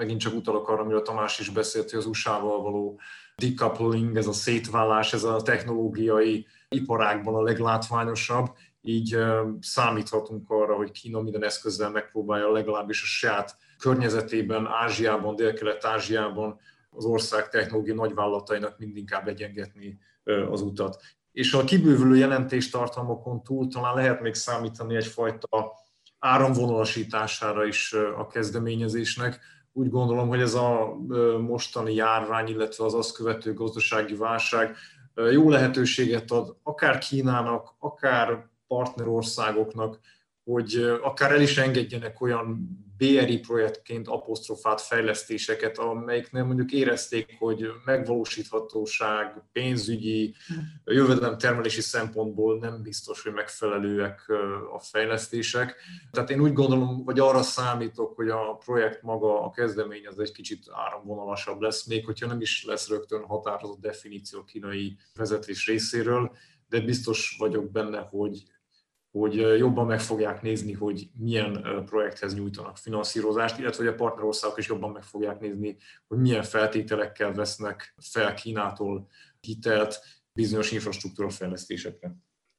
megint 0.00 0.20
csak 0.20 0.34
utalok 0.34 0.68
arra, 0.68 0.80
amiről 0.80 1.02
Tamás 1.02 1.38
is 1.38 1.48
beszélt, 1.48 1.90
hogy 1.90 1.98
az 1.98 2.06
USA-val 2.06 2.62
való 2.62 3.00
decoupling, 3.36 4.16
ez 4.16 4.26
a 4.26 4.32
szétválás, 4.32 5.12
ez 5.12 5.24
a 5.24 5.42
technológiai 5.42 6.46
iparágban 6.68 7.34
a 7.34 7.42
leglátványosabb, 7.42 8.46
így 8.82 9.18
számíthatunk 9.60 10.50
arra, 10.50 10.74
hogy 10.74 10.90
Kína 10.90 11.20
minden 11.20 11.44
eszközzel 11.44 11.90
megpróbálja 11.90 12.52
legalábbis 12.52 13.02
a 13.02 13.06
saját 13.06 13.56
környezetében, 13.78 14.66
Ázsiában, 14.66 15.36
Dél-Kelet-Ázsiában 15.36 16.58
az 16.90 17.04
ország 17.04 17.48
technológiai 17.48 17.96
nagyvállalatainak 17.96 18.78
mindinkább 18.78 19.28
egyengetni 19.28 19.98
az 20.50 20.60
utat. 20.60 21.02
És 21.32 21.52
a 21.52 21.64
kibővülő 21.64 22.16
jelentéstartalmakon 22.16 23.42
túl 23.42 23.68
talán 23.68 23.94
lehet 23.94 24.20
még 24.20 24.34
számítani 24.34 24.96
egyfajta 24.96 25.78
áramvonalasítására 26.18 27.64
is 27.64 27.92
a 27.92 28.26
kezdeményezésnek. 28.26 29.40
Úgy 29.72 29.90
gondolom, 29.90 30.28
hogy 30.28 30.40
ez 30.40 30.54
a 30.54 30.96
mostani 31.40 31.94
járvány, 31.94 32.48
illetve 32.48 32.84
az 32.84 32.94
azt 32.94 33.14
követő 33.14 33.54
gazdasági 33.54 34.14
válság 34.14 34.76
jó 35.32 35.50
lehetőséget 35.50 36.30
ad 36.30 36.56
akár 36.62 36.98
Kínának, 36.98 37.74
akár 37.78 38.48
partnerországoknak, 38.66 40.00
hogy 40.44 40.98
akár 41.02 41.32
el 41.32 41.40
is 41.40 41.58
engedjenek 41.58 42.20
olyan 42.20 42.68
BRI 43.00 43.38
projektként 43.38 44.08
apostrofált 44.08 44.80
fejlesztéseket, 44.80 45.78
amelyiknél 45.78 46.44
mondjuk 46.44 46.72
érezték, 46.72 47.36
hogy 47.38 47.66
megvalósíthatóság, 47.84 49.42
pénzügyi, 49.52 50.34
jövedelemtermelési 50.84 51.80
szempontból 51.80 52.58
nem 52.58 52.82
biztos, 52.82 53.22
hogy 53.22 53.32
megfelelőek 53.32 54.28
a 54.72 54.78
fejlesztések. 54.78 55.74
Tehát 56.10 56.30
én 56.30 56.40
úgy 56.40 56.52
gondolom, 56.52 57.04
hogy 57.04 57.18
arra 57.18 57.42
számítok, 57.42 58.14
hogy 58.16 58.28
a 58.28 58.56
projekt 58.64 59.02
maga, 59.02 59.42
a 59.42 59.50
kezdemény 59.50 60.06
az 60.06 60.18
egy 60.18 60.32
kicsit 60.32 60.64
áramvonalasabb 60.70 61.60
lesz, 61.60 61.86
még 61.86 62.04
hogyha 62.04 62.26
nem 62.26 62.40
is 62.40 62.64
lesz 62.64 62.88
rögtön 62.88 63.22
határozott 63.22 63.80
definíció 63.80 64.44
kínai 64.44 64.96
vezetés 65.14 65.66
részéről, 65.66 66.36
de 66.68 66.80
biztos 66.80 67.36
vagyok 67.38 67.70
benne, 67.70 67.98
hogy 67.98 68.42
hogy 69.12 69.34
jobban 69.58 69.86
meg 69.86 70.00
fogják 70.00 70.42
nézni, 70.42 70.72
hogy 70.72 71.10
milyen 71.18 71.82
projekthez 71.86 72.34
nyújtanak 72.34 72.76
finanszírozást, 72.76 73.58
illetve 73.58 73.84
hogy 73.84 73.92
a 73.92 73.96
partnerországok 73.96 74.58
is 74.58 74.68
jobban 74.68 74.90
meg 74.90 75.02
fogják 75.02 75.40
nézni, 75.40 75.76
hogy 76.08 76.18
milyen 76.18 76.42
feltételekkel 76.42 77.32
vesznek 77.32 77.94
fel 78.12 78.34
Kínától 78.34 79.06
hitelt 79.40 79.98
bizonyos 80.32 80.72
infrastruktúra 80.72 81.28
fejlesztésekre. 81.28 82.12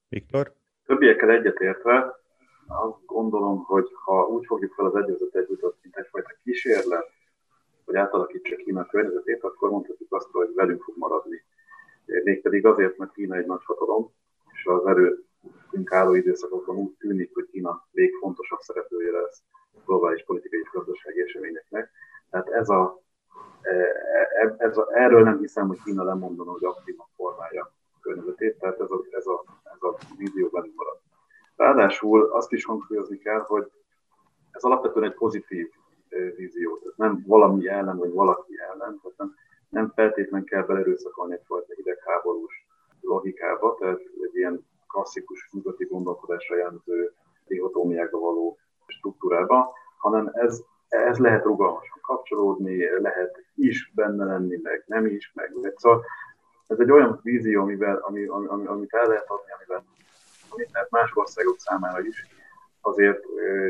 Viktor? 0.10 0.54
Többiekkel 0.86 1.30
egyetértve 1.30 2.20
azt 2.68 3.06
gondolom, 3.06 3.64
hogy 3.64 3.88
ha 4.06 4.26
úgy 4.26 4.46
fogjuk 4.46 4.74
fel 4.74 4.86
az 4.86 4.96
egyezetet 4.96 5.50
jutott, 5.50 5.78
mint 5.82 5.96
egyfajta 5.96 6.30
kísérlet, 6.44 7.10
hogy 7.86 7.96
átalakítsa 7.96 8.56
Kína 8.56 8.86
környezetét, 8.86 9.44
akkor 9.44 9.70
mondhatjuk 9.70 10.14
azt, 10.14 10.28
hogy 10.32 10.54
velünk 10.56 10.84
fog 10.84 10.98
maradni. 10.98 11.44
Mégpedig 12.24 12.66
azért, 12.66 12.98
mert 12.98 13.14
Kína 13.14 13.36
egy 13.36 13.46
nagy 13.46 13.64
hatalom, 13.64 14.14
és 14.52 14.66
az 14.66 14.86
erő 14.86 15.26
álló 15.92 16.14
időszakokban 16.14 16.76
úgy 16.76 16.96
tűnik, 16.98 17.34
hogy 17.34 17.46
Kína 17.46 17.88
még 17.92 18.14
fontosabb 18.16 18.60
szereplője 18.60 19.12
lesz 19.12 19.44
globális 19.86 20.24
politikai 20.24 20.60
és 20.60 20.70
gazdasági 20.72 21.22
eseményeknek. 21.22 21.92
Tehát 22.30 22.50
ez 22.50 22.70
a, 22.70 23.02
e, 23.62 23.74
e, 24.42 24.56
ez 24.58 24.78
a, 24.78 24.88
erről 24.94 25.24
nem 25.24 25.40
hiszem, 25.40 25.68
hogy 25.68 25.82
Kína 25.84 26.04
lemondana, 26.04 26.52
hogy 26.52 26.64
aktívan 26.64 27.08
formálja 27.16 27.64
a 27.94 28.00
környezetét, 28.02 28.60
tehát 28.60 28.80
ez 28.80 28.92
a, 28.92 29.02
ez 29.12 29.26
a, 29.26 29.44
ez 29.64 29.82
a 29.82 29.98
vízió 30.18 30.48
bennünk 30.48 30.76
marad. 30.76 31.00
Ráadásul 31.56 32.24
azt 32.32 32.52
is 32.52 32.66
hangsúlyozni 32.66 33.18
kell, 33.18 33.40
hogy 33.40 33.72
ez 34.52 34.64
alapvetően 34.64 35.06
egy 35.06 35.18
pozitív 35.18 35.70
e, 36.10 36.18
vízió, 36.18 36.78
tehát 36.78 36.98
nem 36.98 37.24
valami 37.28 37.68
ellen, 37.68 37.98
vagy 37.98 38.12
valaki 38.12 38.60
ellen, 38.60 39.00
tehát 39.02 39.18
nem, 39.18 39.36
nem 39.70 39.92
feltétlenül 39.96 40.48
kell 40.48 40.66
belerőszakolni 40.66 41.34
egyfajta 41.34 41.74
hidegháborús 41.76 42.68
logikába, 43.02 43.76
tehát 43.80 44.00
egy 44.00 44.36
ilyen 44.36 44.70
klasszikus 44.92 45.50
nyugati 45.52 45.86
gondolkodásra 45.86 46.58
jelentő 46.58 47.14
dihotómiákba 47.48 48.20
való 48.20 48.58
struktúrába, 48.88 49.74
hanem 49.98 50.30
ez, 50.34 50.62
ez 50.88 51.18
lehet 51.18 51.44
rugalmasan 51.44 52.00
kapcsolódni, 52.02 53.00
lehet 53.00 53.44
is 53.56 53.92
benne 53.96 54.26
lenni, 54.26 54.60
meg 54.64 54.84
nem 54.88 55.06
is, 55.06 55.32
meg, 55.34 55.74
szóval 55.76 56.06
ez 56.68 56.80
egy 56.80 56.92
olyan 56.92 57.20
vízió, 57.24 57.62
amivel, 57.62 57.96
ami, 57.96 58.26
ami, 58.26 58.66
amit 58.66 58.94
el 58.94 59.08
lehet 59.08 59.30
adni, 59.30 59.52
amivel 59.52 59.84
amit 60.52 60.88
más 60.90 61.12
országok 61.14 61.60
számára 61.60 62.02
is 62.02 62.26
azért 62.82 63.24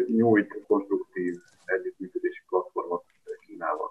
nyújt 0.07 0.63
konstruktív 0.67 1.35
együttműködési 1.65 2.41
platformot 2.49 3.03
Kínával. 3.47 3.90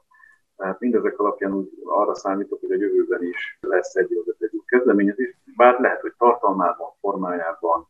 Tehát 0.61 0.81
mindezek 0.81 1.19
alapján 1.19 1.55
úgy 1.55 1.71
arra 1.85 2.15
számítok, 2.15 2.61
hogy 2.61 2.71
a 2.71 2.77
jövőben 2.77 3.23
is 3.23 3.59
lesz 3.61 3.95
egy 3.95 4.09
egy 4.39 4.63
kezdeményezés, 4.67 5.37
bár 5.57 5.81
lehet, 5.81 6.01
hogy 6.01 6.13
tartalmában, 6.19 6.91
formájában 7.01 7.89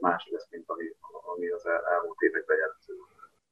más 0.00 0.28
lesz, 0.30 0.48
mint 0.50 0.64
ami, 0.66 0.84
ami 1.34 1.48
az 1.48 1.66
el, 1.66 1.82
elmúlt 1.92 2.20
években 2.20 2.56
jelentő. 2.56 2.92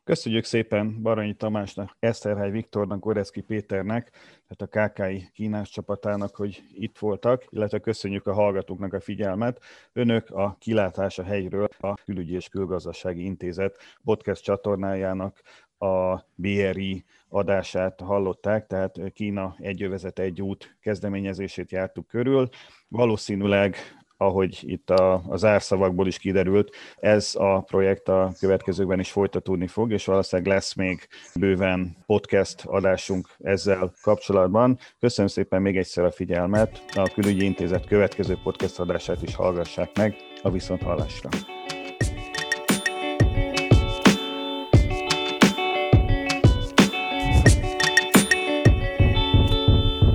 Köszönjük 0.04 0.44
szépen 0.44 1.02
Baranyi 1.02 1.34
Tamásnak, 1.34 1.90
Eszterhály 1.98 2.50
Viktornak, 2.50 3.00
Goreszki 3.00 3.40
Péternek, 3.40 4.10
tehát 4.48 4.90
a 4.90 4.90
KKI 4.90 5.30
Kínás 5.32 5.70
csapatának, 5.70 6.36
hogy 6.36 6.62
itt 6.72 6.98
voltak, 6.98 7.44
illetve 7.48 7.78
köszönjük 7.78 8.26
a 8.26 8.32
hallgatóknak 8.32 8.92
a 8.92 9.00
figyelmet. 9.00 9.60
Önök 9.92 10.30
a 10.30 10.56
kilátás 10.58 11.18
a 11.18 11.22
helyről 11.22 11.68
a 11.78 11.94
Külügyi 11.94 12.34
és 12.34 12.48
Külgazdasági 12.48 13.24
Intézet 13.24 13.76
podcast 14.04 14.42
csatornájának 14.42 15.40
a 15.78 16.24
BRI 16.34 17.04
adását 17.28 18.00
hallották, 18.00 18.66
tehát 18.66 18.96
Kína 19.14 19.54
egy 19.58 19.82
övezet, 19.82 20.18
egy 20.18 20.42
út 20.42 20.76
kezdeményezését 20.80 21.70
jártuk 21.70 22.06
körül. 22.06 22.48
Valószínűleg 22.88 23.76
ahogy 24.20 24.62
itt 24.66 24.90
a, 24.90 25.22
az 25.28 25.44
árszavakból 25.44 26.06
is 26.06 26.18
kiderült, 26.18 26.74
ez 26.96 27.34
a 27.34 27.60
projekt 27.60 28.08
a 28.08 28.32
következőkben 28.38 28.98
is 28.98 29.10
folytatódni 29.10 29.66
fog, 29.66 29.92
és 29.92 30.04
valószínűleg 30.04 30.52
lesz 30.52 30.74
még 30.74 31.08
bőven 31.34 31.96
podcast 32.06 32.64
adásunk 32.64 33.28
ezzel 33.38 33.92
kapcsolatban. 34.02 34.78
Köszönöm 35.00 35.30
szépen 35.30 35.62
még 35.62 35.76
egyszer 35.76 36.04
a 36.04 36.10
figyelmet, 36.10 36.84
a 36.94 37.10
Külügyi 37.14 37.44
Intézet 37.44 37.86
következő 37.86 38.38
podcast 38.42 38.78
adását 38.78 39.22
is 39.22 39.34
hallgassák 39.34 39.96
meg 39.96 40.16
a 40.42 40.50
Viszonthallásra. 40.50 41.28